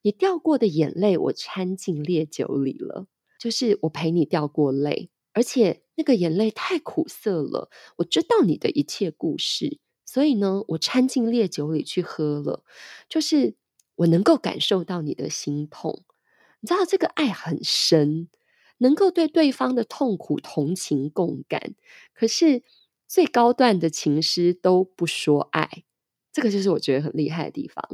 [0.02, 3.06] 你掉过的眼泪，我掺进烈酒里了。
[3.38, 7.70] 就是我陪你掉过泪，而且那个眼泪太苦涩了。
[7.96, 12.62] 我知道你的一切故事，所以呢，我掺进烈酒里去喝了。
[13.08, 13.56] 就是
[13.96, 16.04] 我能够感受到你的心痛，
[16.60, 18.28] 你知道这个爱很深，
[18.78, 21.74] 能够对对方的痛苦同情共感。
[22.14, 22.62] 可是
[23.12, 25.84] 最高段的情诗都不说爱。
[26.32, 27.86] 这个就是我觉得很厉害的地方。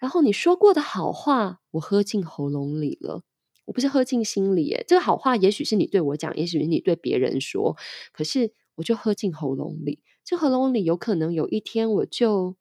[0.00, 3.22] 然后你说过的好话，我喝进喉咙里了。
[3.66, 7.76] 我不是喝进心里耶，这个好话也许是你对我讲，也许是你对别人说，
[8.12, 10.02] 可是我就喝进喉咙里。
[10.24, 12.56] 这喉咙里有可能有一天，我就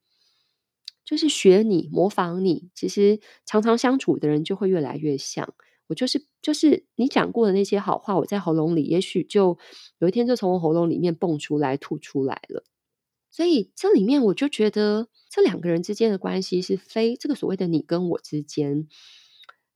[1.03, 2.69] 就是学你，模仿你。
[2.75, 5.55] 其实常常相处的人就会越来越像。
[5.87, 9.57] 我就是就是你讲过的那些好话，我在喉咙里，也许就
[9.99, 12.63] 有一天就从我喉咙里面蹦出来，吐出来了。
[13.29, 18.87] 所以这里面我就觉得，这两个人之间的关系是非这个所谓的你跟我之间，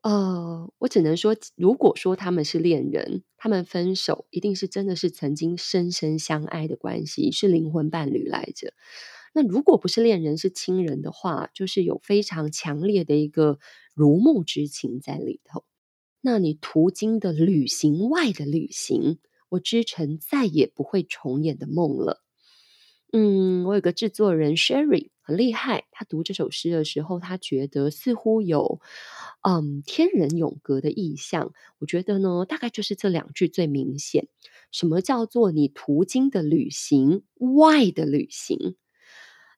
[0.02, 8.74] 呃，我只能说，如果说他们是恋人，他们分手一定是真的是曾经深深相爱的关系，是灵魂伴侣来着。
[9.34, 13.60] 那如果不是恋人，是亲人的话，就是有非常强烈的一个
[13.93, 15.65] 如沐之情在里头。
[16.21, 22.23] 那你途经的旅行外的旅行，我织成再也不会重演的梦了。
[23.12, 28.82] 嗯，我有个制作人 Sherry 很厉害，他读这首诗的时候，他觉得似乎有
[29.41, 31.51] 嗯天人永隔的意象。
[31.79, 34.27] 我觉得呢，大概就是这两句最明显。
[34.71, 38.75] 什么叫做你途经的旅行外的旅行？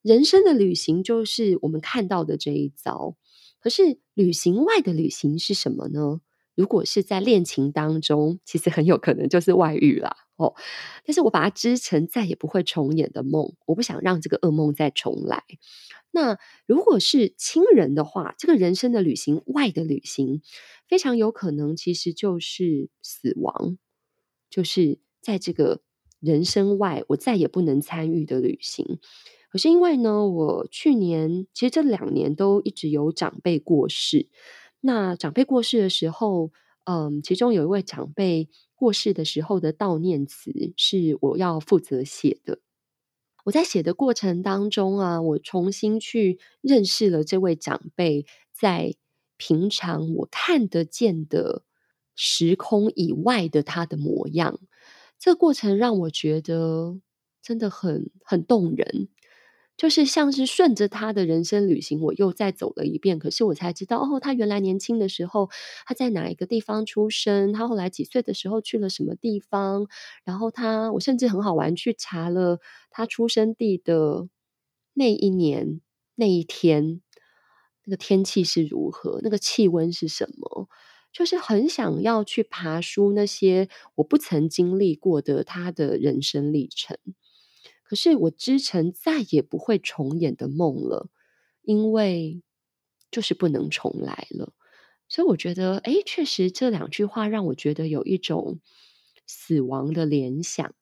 [0.00, 3.16] 人生的旅行就是我们看到的这一遭，
[3.60, 6.20] 可是旅行外的旅行是什么呢？
[6.54, 10.16] 如果是在恋情当中，其实很有可能就是外遇啦。
[10.36, 10.54] 哦，
[11.04, 15.44] 但是我把它织成再也不会重演的梦，我不想让这个噩梦再重来。
[16.10, 16.36] 那
[16.66, 20.42] 如果是亲人的话，这个人生的旅行外的旅行，
[20.88, 23.78] 非常有可能其实就是死亡，
[24.50, 25.80] 就是在这个
[26.18, 28.98] 人生外，我再也不能参与的旅行。
[29.48, 34.28] 可是因为呢，我去年其实这两年都一直有长辈过世。
[34.84, 36.50] 那长辈过世的时候，
[36.84, 42.58] 嗯，其中有一位长辈过世的时候的悼念词是我要负责写的。
[43.44, 48.94] 我在写的过程当中啊，我重新去认识了这位长辈，在
[49.36, 51.62] 平常我看得见的
[52.16, 54.58] 时空以外的他的模样。
[55.18, 57.00] 这个过程让我觉得
[57.40, 59.08] 真的很很动人。
[59.78, 63.18] 就是像是顺着他的人生旅行，我又再走了一遍。
[63.18, 65.50] 可是我才知道，哦，他原来年轻的时候
[65.86, 67.52] 他在哪一个地方出生？
[67.52, 69.86] 他后来几岁的时候去了什么地方？
[70.24, 74.28] 然后他，我甚至很好玩，去查了他出生地的
[74.94, 75.80] 那一年
[76.14, 77.00] 那一天，
[77.84, 80.68] 那个天气是如何，那个气温是什么？
[81.12, 86.96] 就是很想要去爬梳那些我不曾经历过的他的人生历程。
[87.92, 91.10] 可是我织成再也不会重演的梦了，
[91.60, 92.40] 因为
[93.10, 94.54] 就是不能重来了。
[95.10, 98.60] 所以我觉得，哎，确实这两句话让我觉得有一种
[99.26, 100.74] 死亡的联想。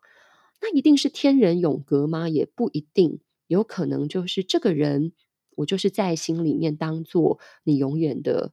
[0.60, 2.28] 那一定是天人永隔吗？
[2.28, 3.18] 也不一定，
[3.48, 5.12] 有可能就是这个人，
[5.56, 8.52] 我就是在心里面当做你永远的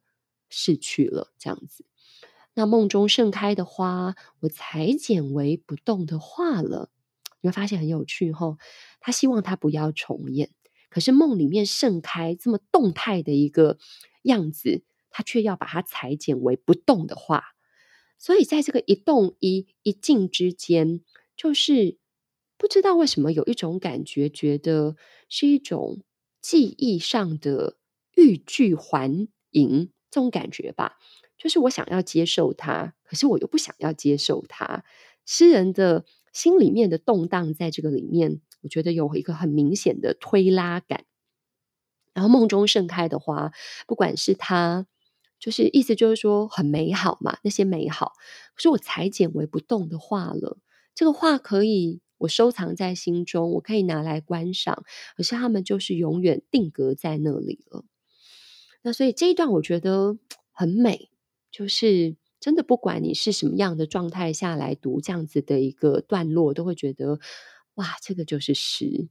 [0.49, 1.85] 逝去了这样子。
[2.55, 6.89] 那梦中盛开的花，我裁剪为不动的画了。
[7.41, 8.57] 你会发现很有趣吼，
[8.99, 10.49] 他希望他不要重演，
[10.89, 13.77] 可是梦里面盛开这么动态的一个
[14.23, 17.43] 样子，他却要把它裁剪为不动的画。
[18.17, 21.01] 所以在这个一动一一静之间，
[21.35, 21.99] 就是
[22.57, 24.95] 不知道为什么有一种感觉，觉得
[25.29, 26.01] 是一种
[26.41, 27.77] 记忆上的
[28.15, 30.97] 欲拒还迎这种感觉吧。
[31.37, 34.83] 就是我想要接受它，可是我又不想要接受它。
[35.23, 36.03] 诗人的。
[36.37, 41.05] 心里面的动荡，在这个里面，我觉得有一个很明显的推拉感。
[42.13, 43.51] 然后梦中盛开的花，
[43.87, 44.85] 不管是它，
[45.39, 48.13] 就是意思就是说很美好嘛，那些美好，
[48.53, 50.59] 可是我裁剪为不动的画了。
[50.93, 54.83] 这个画可以我收藏在心中，我可以拿来观赏，
[55.15, 57.83] 可是他们就是永远定格在那里了。
[58.83, 60.19] 那所以这一段我觉得
[60.51, 61.09] 很美，
[61.49, 62.15] 就是。
[62.39, 67.19] 真的，不管你是什么样的状态下来读这样子的一个段落，都会觉得
[67.73, 69.09] 哇，这个就是诗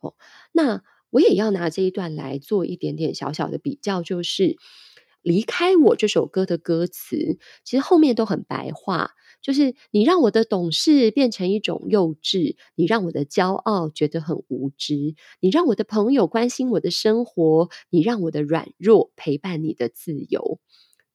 [0.00, 0.14] 哦。
[0.52, 4.56] 那我也要拿这一段来做一点点小小的比较，就是
[5.20, 9.10] 离开我这首歌的歌词，其实后面都很白话，
[9.42, 20.58] 就是你让我的懂事变成一种幼稚，你让我的骄傲觉得很无知，你让我的朋友关心我的生活，你让我的软弱陪伴你的自由，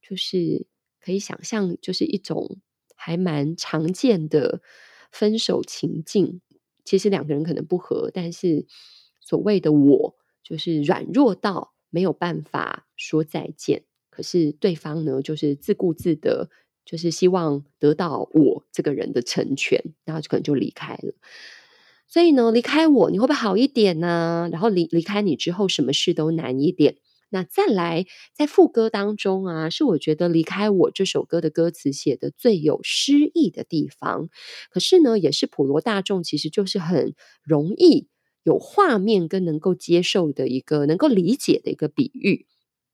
[0.02, 0.68] 就是。
[1.00, 2.58] 可以想象，就是一种
[2.96, 4.62] 还蛮常见的
[5.12, 6.42] 分手情境。
[6.86, 8.65] 其实两个人可能不合，但是
[9.19, 13.84] 所谓的我，就是软弱到没有办法说再见。
[14.10, 16.50] 可是对方呢，就是自顾自的，
[16.84, 21.13] 就是希望得到我这个人的成全，然后就可能就离开了。
[22.08, 24.50] 所以呢，离开我，你会不会好一点呢？
[24.52, 26.98] 然后离离开你之后，什么事都难一点。
[27.30, 34.30] 那再来，在副歌当中啊，是我觉得离开我这首歌的歌词写的最有诗意的地方。
[34.69, 37.13] 可是呢，也是普罗大众其实就是很
[37.44, 38.08] 容易
[38.44, 42.48] 有画面跟能够接受的一个能够理解的一个比喻。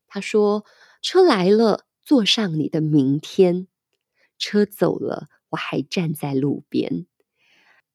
[0.07, 0.65] 他说
[1.01, 3.67] ：“车来了，坐上你的明天；
[4.38, 7.05] 车走了，我还站在路边。”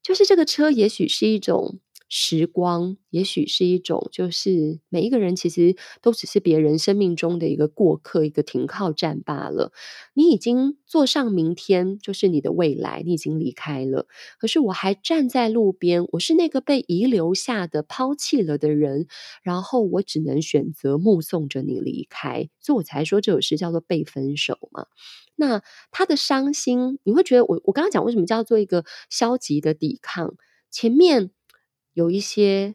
[0.03, 1.80] 就是这个车，也许是一种
[2.12, 9.72] 时光，也许是一种，就是每一个人其实都只是别人生命中的一个过客，一个停靠站罢了。
[10.12, 14.08] 你已经坐上明天，就是你的未来，你已经离开了。
[14.40, 19.06] 可是我还站在路边，我是那个被遗留下的、抛弃了的人，
[19.44, 24.86] 然后我只能选择目送着你离开，所以我才说这首诗叫做被分手嘛。
[25.36, 30.34] 那他的伤心，你会觉得我我刚刚讲为什么叫做一个消极的抵抗？
[30.72, 31.30] 前面。
[31.93, 32.74] 有一些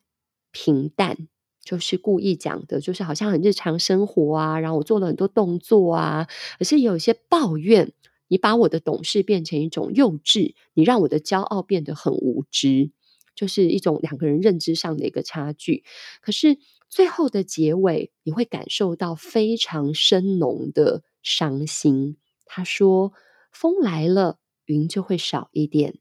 [0.52, 1.28] 平淡，
[1.64, 6.28] 就是故意讲的，就是好像很日常生活啊，然后我做了很多动作啊，
[6.60, 7.94] 可是有一些抱怨，
[8.28, 12.92] 你把我的懂事变成一种幼稚，你让我的骄傲变得很无知，
[13.36, 15.84] 就是一种两个人认知上的一个差距。
[16.22, 16.58] 可是
[16.90, 22.18] 最后的结尾，你会感受到非常深浓的伤心。
[22.46, 23.12] 他说
[23.52, 25.94] ：“风来了，云就会少一点；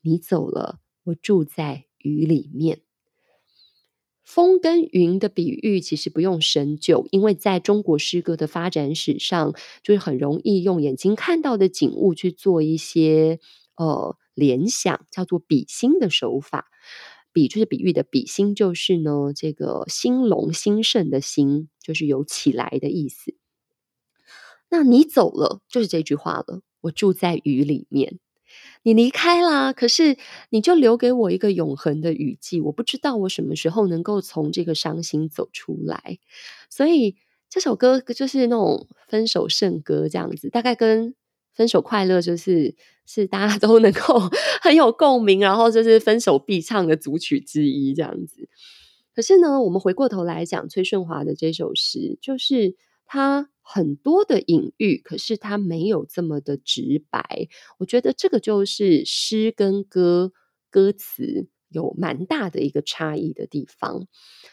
[0.00, 2.80] 你走了，我住在。”雨里面，
[4.22, 13.40] 风跟云的比喻其实不用深究，因为在中国诗歌的发展史上，就是很容易用眼睛看到的景物去做一些
[13.76, 16.68] 呃联想，叫做比兴的手法。
[17.32, 23.34] 比就是比喻的比兴，就是呢这个兴隆兴盛的兴，就是有起来的意思。
[24.70, 26.62] 那你走了，就是这句话了。
[26.80, 28.18] 我住在雨里面。
[28.86, 30.16] 你离开啦，可是
[30.50, 36.20] 你就留给我一个永恒的雨季，我不知道我什么时候能够从这个伤心走出来。
[36.70, 37.16] 所以
[37.50, 41.16] 这首歌就是那种分手圣歌这样子，大概跟
[41.52, 44.20] 分手快乐就是是大家 都能够
[44.62, 48.48] 很有共鸣，然后就是分手必唱的组曲之一这样子。
[49.16, 52.76] 可是呢，我们回过头来讲崔顺华的这首诗，就是。
[53.08, 57.48] 他很多的隐喻，可是它没有这么的直白。
[57.78, 60.32] 我觉得这个就是诗跟歌
[60.70, 64.06] 歌词有蛮大的一个差异的地方。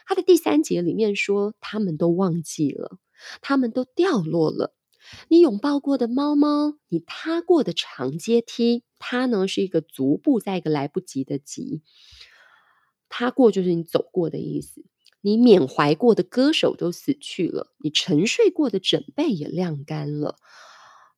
[0.08, 2.98] 他的第三节里面说，他们都忘记了，
[3.40, 4.76] 他们都掉落了。
[5.28, 11.84] 你拥抱过的猫猫，你踏过的长阶梯，它呢是一个足部，在一个来不及的及，
[13.10, 14.84] 踏过就是你走过的意思。
[15.26, 20.36] 你缅怀过的歌手都死去了，你沉睡过的枕被也晾干了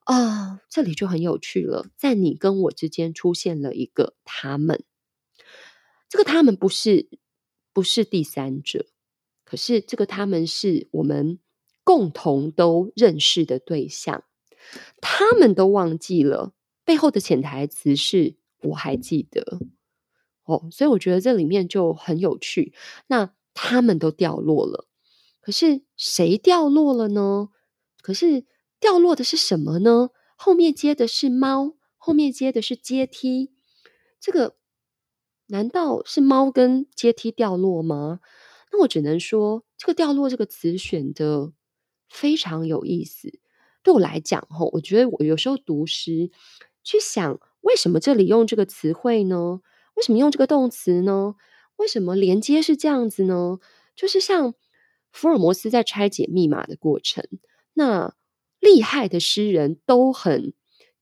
[0.03, 0.61] 啊！
[0.69, 4.83] 这里就很有趣了，在你跟我之间出现了一个他们，
[6.07, 7.09] 这个他们不是
[7.73, 8.85] 不是第三者，
[9.43, 11.39] 可是这个他们是我们
[11.83, 14.23] 共同都认识的对象，
[15.01, 16.53] 他们都忘记了，
[16.83, 19.59] 背后的潜台词是我还记得
[20.43, 22.71] 哦，所以我觉得这里面就很有趣。
[23.07, 23.34] 那。
[23.55, 24.85] 他们都掉落了，
[25.41, 27.49] 可是谁掉落了呢？
[28.03, 28.45] 可是
[28.79, 30.09] 掉落的是什么呢？
[30.35, 33.51] 后面接的是猫，后面接的是阶梯。
[34.19, 34.55] 这个
[35.47, 38.19] 难道是猫跟阶梯掉落吗？
[38.71, 41.53] 那我只能说，这个掉落这个词选的
[42.09, 43.39] 非常有意思。
[43.81, 46.29] 对我来讲，吼，我觉得我有时候读诗，
[46.83, 49.61] 去想为什么这里用这个词汇呢？
[49.95, 51.35] 为什么用这个动词呢？
[51.77, 53.59] 为什么连接是这样子呢？
[53.95, 54.53] 就是像
[55.11, 57.25] 福尔摩斯在拆解密码的过程，
[57.73, 58.15] 那
[58.59, 60.53] 厉害的诗人都很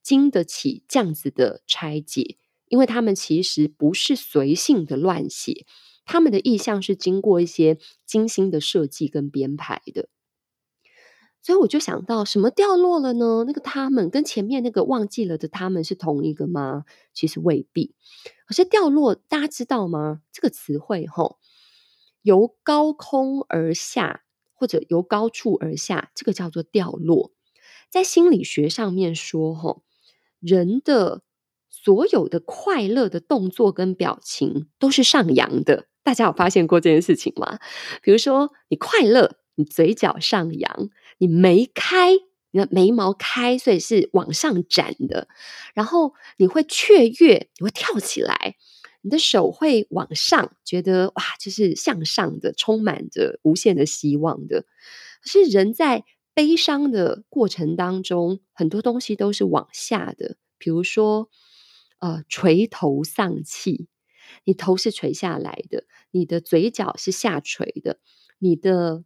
[0.01, 5.65] 经得起这样子的拆解，因为他们其实不是随性的乱写，
[6.05, 10.09] 他们的意象是经过一些精心的设计跟编排的。
[11.45, 13.43] 所以我就想到，什么掉落了呢？
[13.45, 16.85] 那个他们跟前面那个忘记了的他们是同一个吗？
[17.13, 17.93] 其实未必。
[18.47, 20.21] 可是掉落，大家知道吗？
[20.31, 21.39] 这个词汇吼，
[22.21, 24.23] 由高空而下，
[24.53, 27.33] 或者由高处而下，这个叫做掉落。
[27.89, 29.83] 在心理学上面说，吼，
[30.39, 31.23] 人的
[31.69, 35.87] 所有的快乐的动作跟表情都是上扬的。
[36.03, 37.59] 大家有发现过这件事情吗？
[38.01, 39.35] 比如说，你快乐。
[39.55, 40.89] 你嘴角上扬，
[41.23, 42.11] 你眉开，
[42.51, 45.29] 你的眉毛开，所以是往上展的。
[45.73, 48.57] 然后你会雀跃，你会跳起来，
[49.01, 54.65] 你的手会往上，觉得哇，就是向上的，充满着无限的希望的。
[55.21, 56.03] 可是人在
[56.33, 61.29] 悲伤的过程当中，很多东西都是往下的，比如说，
[61.99, 63.87] 呃，垂头丧气，
[64.43, 67.99] 你头是垂下来的，你的嘴角是下垂的，
[68.39, 69.05] 你的。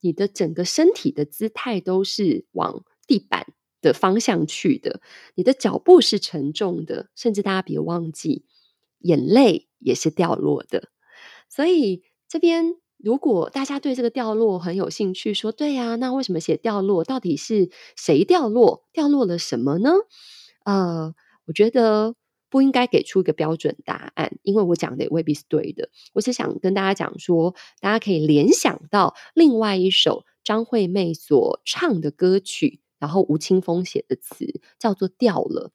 [0.00, 3.46] 你的整个身体的姿态都是往地板
[3.80, 5.00] 的方向去的，
[5.34, 8.44] 你的脚步是沉重的，甚至大家别忘记，
[9.00, 10.88] 眼泪也是掉落的。
[11.48, 17.04] 所以这边如果大家对这个掉落很有兴趣，说对呀，那为什么写掉落？
[17.04, 18.84] 到底是谁掉落？
[18.92, 19.92] 掉落了什么呢？
[20.64, 21.14] 呃，
[21.46, 22.14] 我觉得
[22.48, 25.90] 不应该给出一个标准答案，因为我讲的也未必是对的。
[26.14, 35.68] 我只想跟大家讲说，大家可以联想到另外一首张惠妹所唱的歌曲，然后吴青峰写的词叫做《掉了》。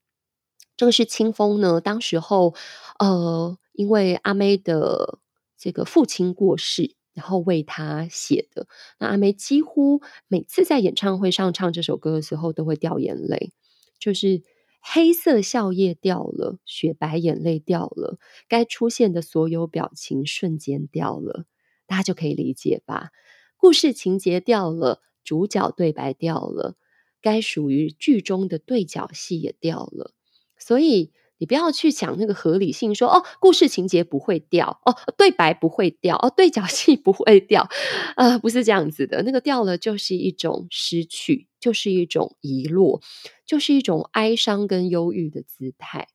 [0.78, 2.56] 这个是青峰呢，当时候
[3.00, 5.20] 呃，因为阿妹的
[5.58, 8.68] 这个父亲过世，然后为她写的。
[8.98, 13.52] 那阿妹几乎每次在演唱会上唱这首歌的时候，都会掉眼泪，
[14.00, 14.42] 就是。
[14.82, 18.18] 黑色笑靥掉了，雪白眼泪掉了，
[18.48, 21.46] 该出现的所有表情瞬间掉了，
[21.88, 23.12] 大家就可以理解吧？
[23.58, 26.76] 故事情节掉了，主角对白掉了，
[27.22, 30.14] 该属于剧中的对角戏也掉了，
[30.58, 31.12] 所以。
[31.42, 37.68] 你不要去想那个合理性说，说哦，故事情节不会掉，哦，对白不会掉，哦，对角戏不会掉，
[38.16, 39.24] 呃，不是这样子的。
[39.24, 43.02] 那个掉了就是一种失去，就是一种遗落，
[43.44, 46.10] 就是一种哀伤跟忧郁的姿态。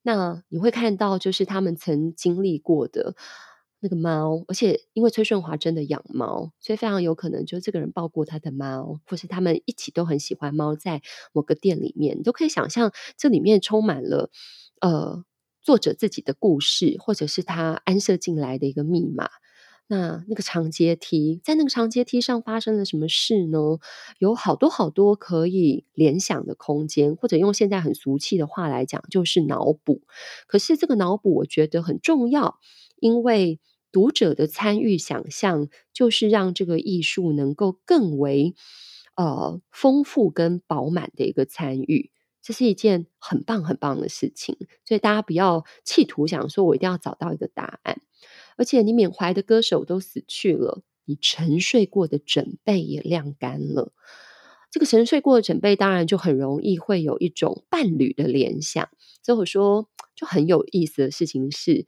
[0.00, 3.14] 那你会看到，就是他们曾经历过的。
[3.80, 11.02] 那个猫，而且因为崔顺华真的养猫，所以非常有可能就这个人抱过他的猫，或是他们一起都很喜欢猫，在
[11.32, 14.30] 某个店里面，你都可以想象这里面充满了
[14.80, 15.24] 呃
[15.62, 19.28] 作者自己的故事，或者是他安设进来的一个密码。
[19.88, 23.78] 那那个长阶梯，在那个长阶梯上发生了什么事呢？
[24.18, 30.02] 有好多好多可以联想的空间，或者用现在很俗气的话来讲，就是脑补。
[30.48, 32.58] 可是这个脑补，我觉得很重要。
[32.98, 33.60] 因为
[33.92, 38.54] 读者的参与想象，就是让这个艺术能够更为
[39.14, 42.10] 呃丰富跟饱满的一个参与，
[42.42, 44.56] 这是一件很棒很棒的事情。
[44.84, 48.02] 所以大家不要企图想说，我一定要找到一个答案。
[48.58, 53.92] 而且你缅怀的歌手都死去了，你沉睡过的枕被也晾干了。
[54.70, 58.88] 这个沉睡过的枕被，当然就很容易会有一种伴侣的联想。
[59.22, 61.86] 所以我说，就很有意思的事情是。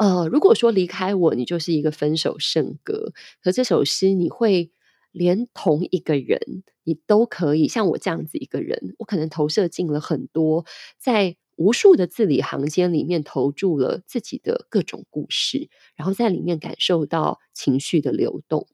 [0.00, 3.12] 呃，如果说离开我，你就是一个分手圣歌。
[3.42, 4.70] 可这首诗，你会
[5.12, 10.64] 连同一个人，你都可以像我这样子一个人，我可能投射进了很多，
[10.98, 18.66] 在无数的字里行间里面投注了自己的各种故事，然后在里面感受到情绪的流动。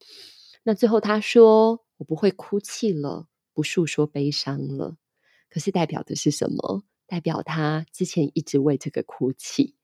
[0.62, 4.96] 那最后他说：“我不会哭泣了，不诉说悲伤了。”
[5.50, 6.84] 可是代表的是什么？
[7.08, 9.75] 代表他之前一直为这个哭泣。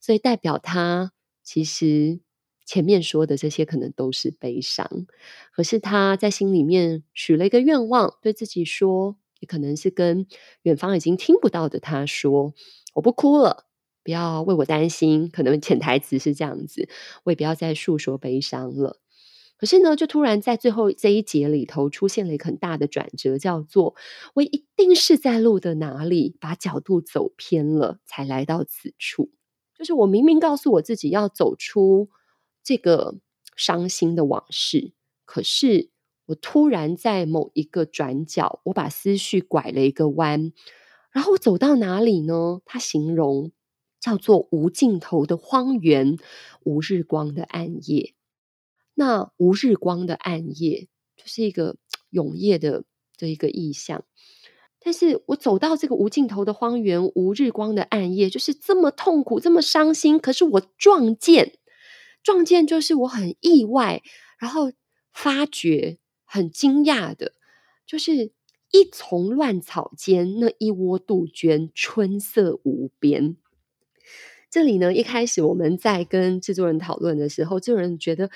[0.00, 1.12] 所以代表他
[1.42, 2.20] 其实
[2.66, 5.06] 前面说的这些可能都是悲伤，
[5.52, 10.26] 可是他在心里面许了一个愿望，对自己说，也可能是跟
[10.62, 12.54] 远方已经听不到的他说
[12.94, 13.66] ：“我不哭了，
[14.02, 16.88] 不要为我担心。”可能潜台词是这样子，
[17.24, 18.98] 我也不要再诉说悲伤了。
[19.56, 23.94] 可是呢，就突然在最后这一节里头出现了一个很大的转折，叫做
[24.34, 29.30] 我一定是在路的哪里把角度走偏了，才来到此处。
[29.76, 32.08] 就是我明明告诉我自己要走出
[32.62, 33.16] 这个
[33.56, 34.92] 伤心的往事，
[35.24, 35.90] 可是
[36.26, 40.52] 我突然在某一个转角，我把思绪拐了一个弯，
[41.10, 42.60] 然后我走到哪里呢？
[42.64, 43.52] 他形容
[44.00, 46.16] 叫做无尽头的荒原，
[46.62, 48.14] 无日光的暗夜。
[48.94, 51.76] 那无日光的暗夜，就是一个
[52.10, 52.84] 永夜的
[53.16, 54.04] 这一个意象。
[54.84, 60.18] 但是我走到这个无尽头的荒原，无日光的暗夜，就是这么痛苦，这么伤心。
[60.18, 61.54] 可是我撞见，
[62.22, 64.02] 撞见就是我很意外，
[64.38, 64.70] 然后
[65.10, 67.32] 发觉很惊讶的，
[67.86, 68.32] 就是
[68.72, 73.38] 一丛乱草间那一窝杜鹃，春色无边。
[74.50, 78.30] 这里呢，一开始我们在跟制作人讨论的时候，制作人觉得。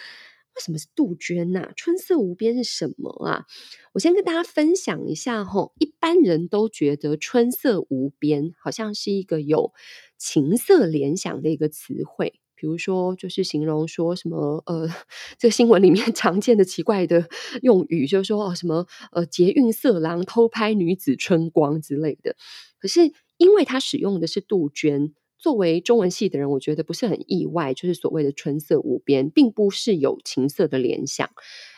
[0.58, 1.70] 为什么是杜鹃呐？
[1.76, 3.46] 春色无边是什么啊？
[3.92, 9.72] 我先跟大家分享一下吼，一般人都觉得春色无边好像是一个有
[10.18, 14.88] 情色联想的一个词汇，比如说就是形容说什么呃，
[15.38, 17.28] 这个新闻里面 常见的奇怪的
[17.62, 22.34] 用语，就是说哦什么呃捷运色狼偷拍女子春光之类的。
[22.80, 25.14] 可是因为它使用的是杜鹃。
[25.38, 31.30] 作为中文系的人，我觉得不是很意外，就是所谓的“春色无边”，并不是有情色的联想，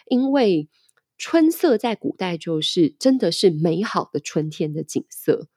[0.08, 0.68] 因为
[1.18, 5.48] 春色在古代就是真的是美好的春天的景色。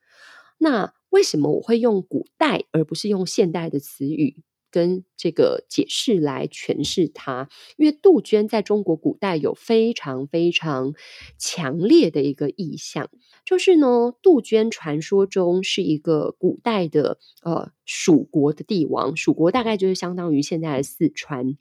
[0.57, 4.43] 那为什么我会用古代而不是用现代的词语？
[4.69, 7.47] 跟这个解释来诠释它，
[7.77, 10.95] 因为杜鹃在中国古代有非常非常
[11.37, 13.11] 强烈的一个意象，
[13.45, 21.57] 就是呢，杜鹃传说中是一个古代的呃蜀国的帝王，蜀国大概就是相当于现在的四川。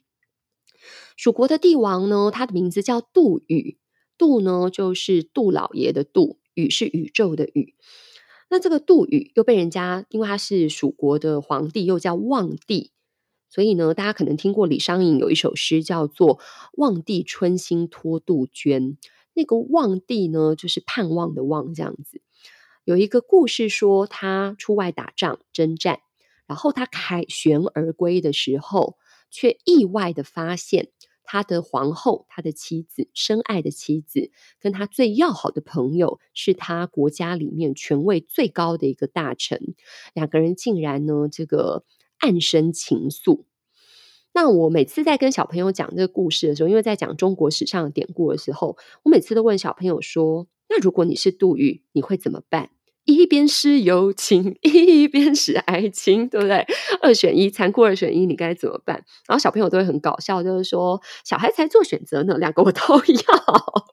[1.15, 3.77] 蜀国的帝王呢，他的名字叫杜宇，
[4.17, 7.75] 杜呢就是杜老爷的杜，宇是宇宙的宇。
[8.49, 12.91] 那这个杜宇又被人家，因为他是蜀国的皇帝，又叫望帝，
[13.49, 16.37] 所以呢，大家可能听过李商隐有一首诗叫做
[16.73, 18.91] 《望帝春心托杜鹃》，
[19.33, 22.21] 那个望帝呢，就是盼望的望这样子。
[22.83, 26.01] 有一个故事说，他出外打仗征战，
[26.45, 28.97] 然后他凯旋而归的时候，
[29.29, 30.91] 却意外的发现。
[31.25, 34.29] 他的皇后，他的妻子，深爱的妻子，
[34.59, 39.73] 跟他最要好的朋友，是他国家里面权位最高的一个大臣，
[40.13, 41.85] 两个人竟然呢，这个
[42.17, 43.45] 暗生情愫。
[44.33, 52.69] 那我每次在跟小朋友讲这个故事的时候，因为在讲中国史上的典故的时候，我每次都问小朋友说：“那如果你是杜宇，你会怎么办？”
[53.05, 56.65] 一边是友情， 一边是爱情，对不对？
[57.01, 58.95] 二选一，残酷二选一，你该怎么办？
[59.27, 63.83] 然后小朋友都会很搞笑，就是说小孩才做选择呢，两个我都 要。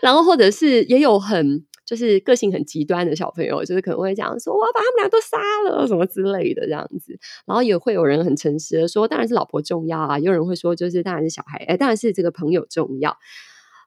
[0.00, 7.18] 然后或者是也有很就是个性很极端的小朋友，就是可能会讲说我要把他们俩都杀了什么之类的这样子。
[7.46, 10.18] 然后也会有人很诚实的说，当然是老婆重要啊。
[10.18, 13.16] 也有人会说，就是当然是小孩，哎，当然是这个朋友重要。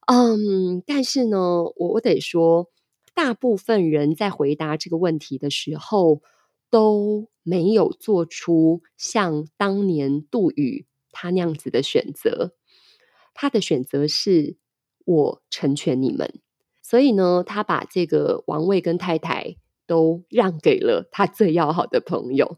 [0.07, 1.37] 嗯，但是呢，
[1.75, 2.71] 我我得说。
[3.13, 6.21] 大部分人在回答这个问题的时候，
[6.69, 12.53] 都没有做出像当年杜宇他那样子的选择。
[13.33, 14.55] 他的选择是
[15.03, 16.39] 我成全你们，
[16.91, 19.55] 所以呢，他把这个王位跟太太
[19.87, 22.57] 都让给了他最要好的朋友，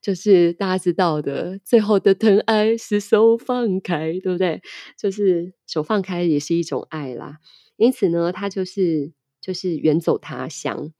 [0.00, 4.62] 就是大家知道的，最后的疼爱是手放开，对不对？
[4.96, 7.38] 就是手放开也是一种爱啦。
[7.76, 9.12] 因此呢，他就是。
[9.40, 10.90] 就是远走他乡，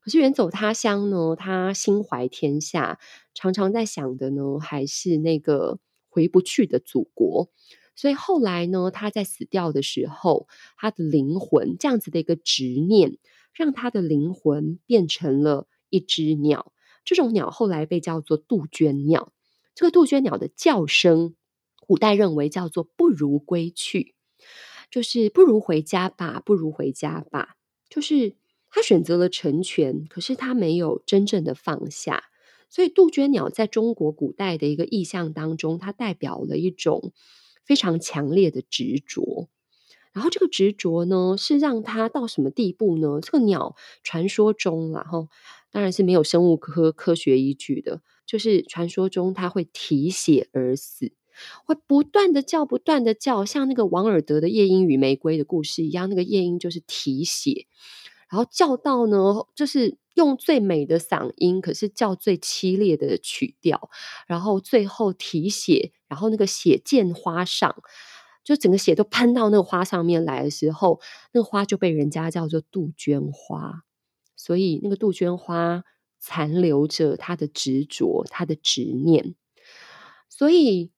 [0.00, 2.98] 可是远走他乡呢，他心怀天下，
[3.32, 5.78] 常常在想的呢，还是那个
[6.08, 7.48] 回不去的祖国。
[7.94, 13.18] 所以后来呢，他在死掉的时候，他的灵魂这样子的一个执念，
[13.52, 16.72] 让他的灵魂变成了一只鸟。
[17.04, 19.32] 这种鸟后来被叫做杜鹃鸟。
[19.74, 21.34] 这个杜鹃鸟的叫声，
[21.86, 24.14] 古代认为叫做“不如归去”，
[24.90, 27.56] 就是不如回家吧，不如回家吧。
[27.88, 28.36] 就是
[28.70, 32.24] 他选择了成全，可是他没有真正的放下。
[32.70, 37.12] 所以杜鹃鸟在中国古代的一个意象当中，它代表了一种
[37.64, 39.48] 非常强烈的执着。
[40.12, 43.20] 然后这个执着呢，是让他到什么地步呢？
[43.22, 45.28] 这个鸟传说中，然后
[45.70, 51.12] 当然是没有生物科科学依据的，就是传说中它会啼血而死。
[51.64, 57.66] 会不断的叫，不断的叫，像那个王尔德的《夜莺与玫瑰》的故事一样，那个夜莺就是啼血，
[58.30, 63.90] 然后叫到呢，就是用最美的嗓音，可是叫最凄烈的曲调，
[64.26, 67.74] 然后最后提血，然后那个血溅花上，
[68.44, 71.00] 就整个血都喷到那个花上面来的时候，
[71.32, 73.82] 那个花就被人家叫做杜鹃花，
[74.36, 75.84] 所以那个杜鹃花
[76.18, 79.34] 残留着他的执着，他的执念，
[80.28, 80.90] 所以。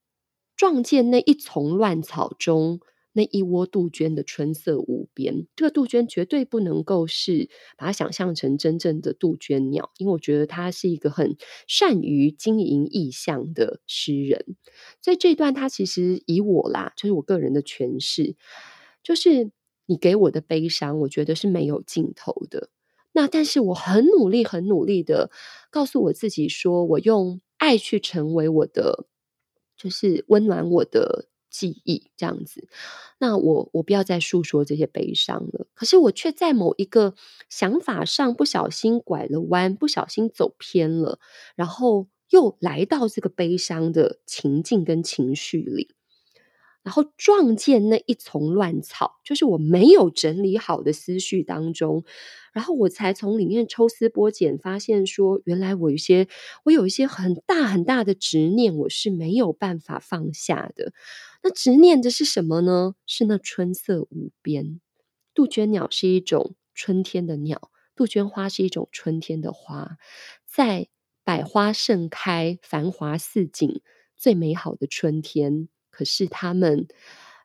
[0.57, 2.79] 撞见那一丛乱草中
[3.17, 14.57] 那一窝杜鹃的春色无边，这个杜鹃绝对不能够是把它想象成真正的杜鹃鸟，因为我觉得他是一个很善于经营意象的诗人。
[15.01, 18.35] 所以这段他其实以我啦，就是我个人的诠释，
[19.01, 19.49] 就是
[19.85, 22.69] 你给我的悲伤，我觉得是没有尽头的。
[23.13, 25.31] 那但是我很努力、很努力的
[25.71, 29.07] 告诉我自己说，我用爱去成为我的。
[29.77, 31.27] 就是温暖我的
[31.57, 32.67] 记忆，这样子。
[33.17, 35.67] 那我我不要再诉说这些悲伤了。
[35.73, 37.13] 可是我却在某一个
[37.49, 41.19] 想法上不小心拐了弯，不小心走偏了，
[41.55, 45.95] 然后又来到这个悲伤的情境跟情绪里。
[46.85, 52.03] 然后撞见那一丛乱草，就是我没有整理好的思绪当中，
[52.53, 56.27] 然后我才从里面抽丝剥茧，发现说，原来我有一些，
[56.63, 60.93] 我有一些很大很大的执念，我是没有办法放下的。
[61.41, 62.93] 那执念的是什么呢？
[63.07, 64.79] 是那春色无边。
[65.33, 69.97] 杜鹃鸟是一种春天的鸟，杜鹃花是一种春天的花，
[70.45, 70.89] 在
[71.23, 73.81] 百花盛开、繁华似锦、
[74.15, 75.67] 最美好的春天。
[75.95, 76.89] 可是他们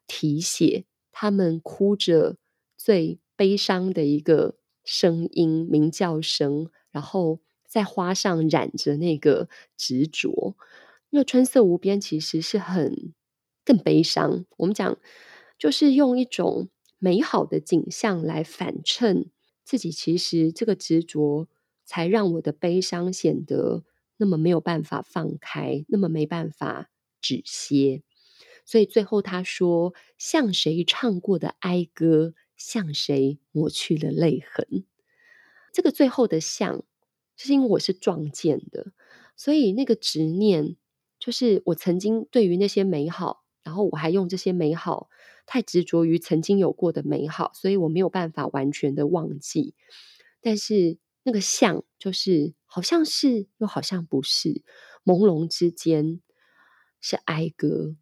[0.09, 2.37] 啼血，他们哭着
[2.77, 7.39] 最悲伤的一个声音鸣叫声，然后
[7.69, 10.57] 在花上染着那个执着。
[11.11, 13.15] 那春色无边其实是很
[13.65, 14.45] 更悲伤。
[14.57, 14.99] 我们讲
[15.57, 19.31] 就是用一种美好的景象来反衬
[19.63, 21.47] 自己，其实这个执着
[21.85, 23.85] 才让我的悲伤显得
[24.17, 26.91] 那么没有办法放开，那么没办法
[27.21, 28.03] 止歇。
[28.71, 34.85] 所以最后他说：“向谁唱过的哀歌，向谁抹去了泪痕。”
[35.75, 36.85] 这个最后的“向”，
[37.35, 38.93] 就是因为我是撞见的，
[39.35, 40.77] 所以那个执念
[41.19, 45.11] 就是我曾经对于那些美好，然后我还用这些美好
[45.47, 49.75] 太执着于曾经有过的美好，所以我没有办法完全的忘记。
[50.41, 54.63] 但是那个像就是好像是又好像不是，
[55.05, 56.21] 朦胧之间
[57.01, 57.97] 是哀歌，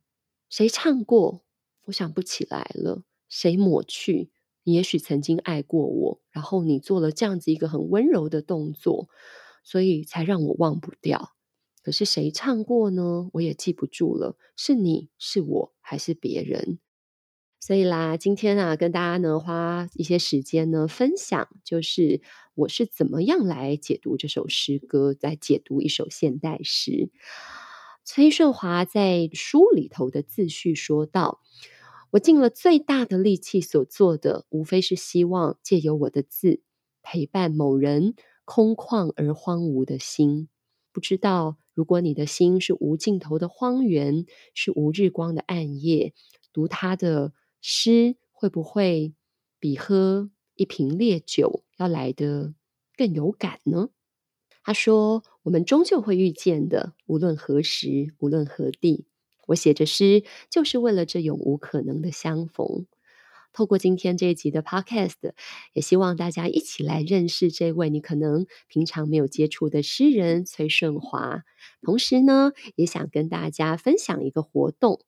[0.49, 1.45] 谁唱过？
[1.85, 3.03] 我想不起来了。
[3.29, 4.31] 谁抹去？
[4.65, 9.09] 你也许曾经爱过我，然后你做了这样子一个很温柔的动作，
[9.63, 11.35] 所以才让我忘不掉。
[11.83, 13.31] 可是谁唱过呢？
[13.33, 14.37] 我也记不住了。
[14.57, 16.79] 是你是我还是别人？
[17.61, 22.21] 所以啦，今天啊，跟大家呢花一些时间呢分享，就是
[22.55, 27.11] 我是怎么样来解读这首诗歌，在解读一首现代诗。
[28.11, 31.43] 崔顺华在书里头的自序说道。
[32.13, 36.63] 我尽了最大的力气所做的，无非是希望借由我的字
[37.03, 38.15] 陪伴某人
[38.47, 40.49] 空旷而荒芜的心。
[40.91, 46.15] 不知道，如果你的心是无尽头的荒原，是无日光的暗夜，
[46.51, 49.13] 读他的诗会不会
[49.61, 52.55] 比喝一瓶烈酒要来得
[52.97, 53.91] 更有感呢？
[54.65, 59.07] 他说：“我们终究会遇见的，无论何时，无论何地。”
[59.49, 62.87] 我写着诗，就是为了这永无可能的相逢。
[63.55, 65.33] 透过今天这一集的 Podcast，
[65.73, 71.45] 也希望大家一起来认识这位你可能平常没有接触的诗人崔顺华。
[71.81, 75.01] 同时呢，也想跟大家分享一个活动。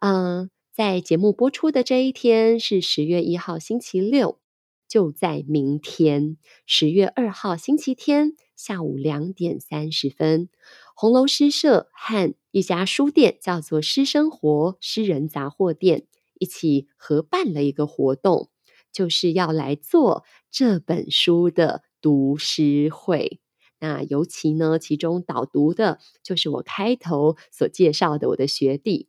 [0.00, 4.38] 嗯，在节目播出的这一天是十月一号星期六，
[4.86, 6.36] 就在明天
[6.66, 10.48] 十月二号星期天下午两点三十分。
[10.94, 16.06] 红楼诗社和一家书店叫做“诗生活诗人杂货店”
[16.40, 18.50] 一起合办了一个活动，
[18.90, 23.40] 就是要来做这本书的读诗会。
[23.78, 29.08] 那尤其呢，其中导读的就是我开头所介绍的我的学弟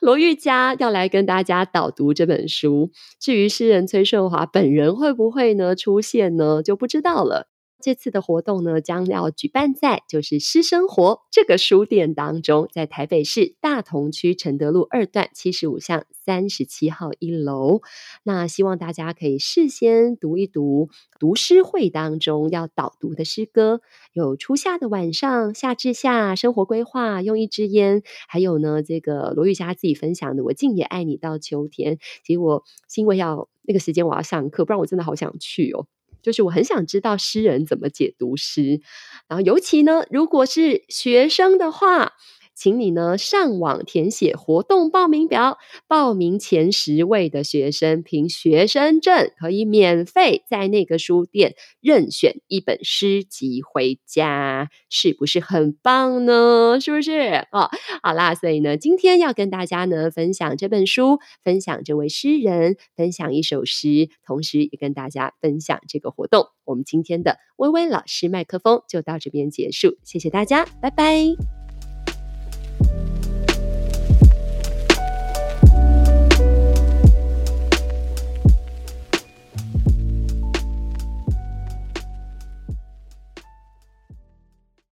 [0.00, 2.90] 罗玉佳，要来跟大家导读这本书。
[3.20, 7.51] 至于诗人崔顺华本人会不会呢出现呢，就不知道了。
[7.82, 17.80] 这次的活动呢，将要举办在就是诗生活这个书店当中，在台北市大同区承德路二段七十五巷三十七号一楼。
[18.22, 23.80] 那希望大家可以事先读一读读诗会当中要导读的诗歌，
[24.12, 31.98] 有初夏的晚上、夏至夏、生活规划、用一支烟，还有呢这个罗玉霞自己分享的我竟也爱你到秋天。
[32.24, 35.86] 其实我是因为要那个时间我要上课，不然我真的好想去哦。
[36.22, 38.80] 就是我很想知道诗人怎么解读诗，
[39.28, 42.12] 然后尤其呢，如果是学生的话。
[42.54, 56.78] 请你呢上网填写活动报名表，报名前十位的学生凭学生证可以免费在那个书店任选一本诗集回家，是不是很棒呢？
[56.80, 57.46] 是不是？
[57.52, 57.70] 哦，
[58.02, 66.46] 好啦，所以呢，今天要跟大家呢分享这本书，分享这位诗人，分享一首诗，同时也跟大家分享这个活动。
[66.64, 71.61] 我们今天的微微老师麦克风就到这边结束，谢谢大家，拜拜。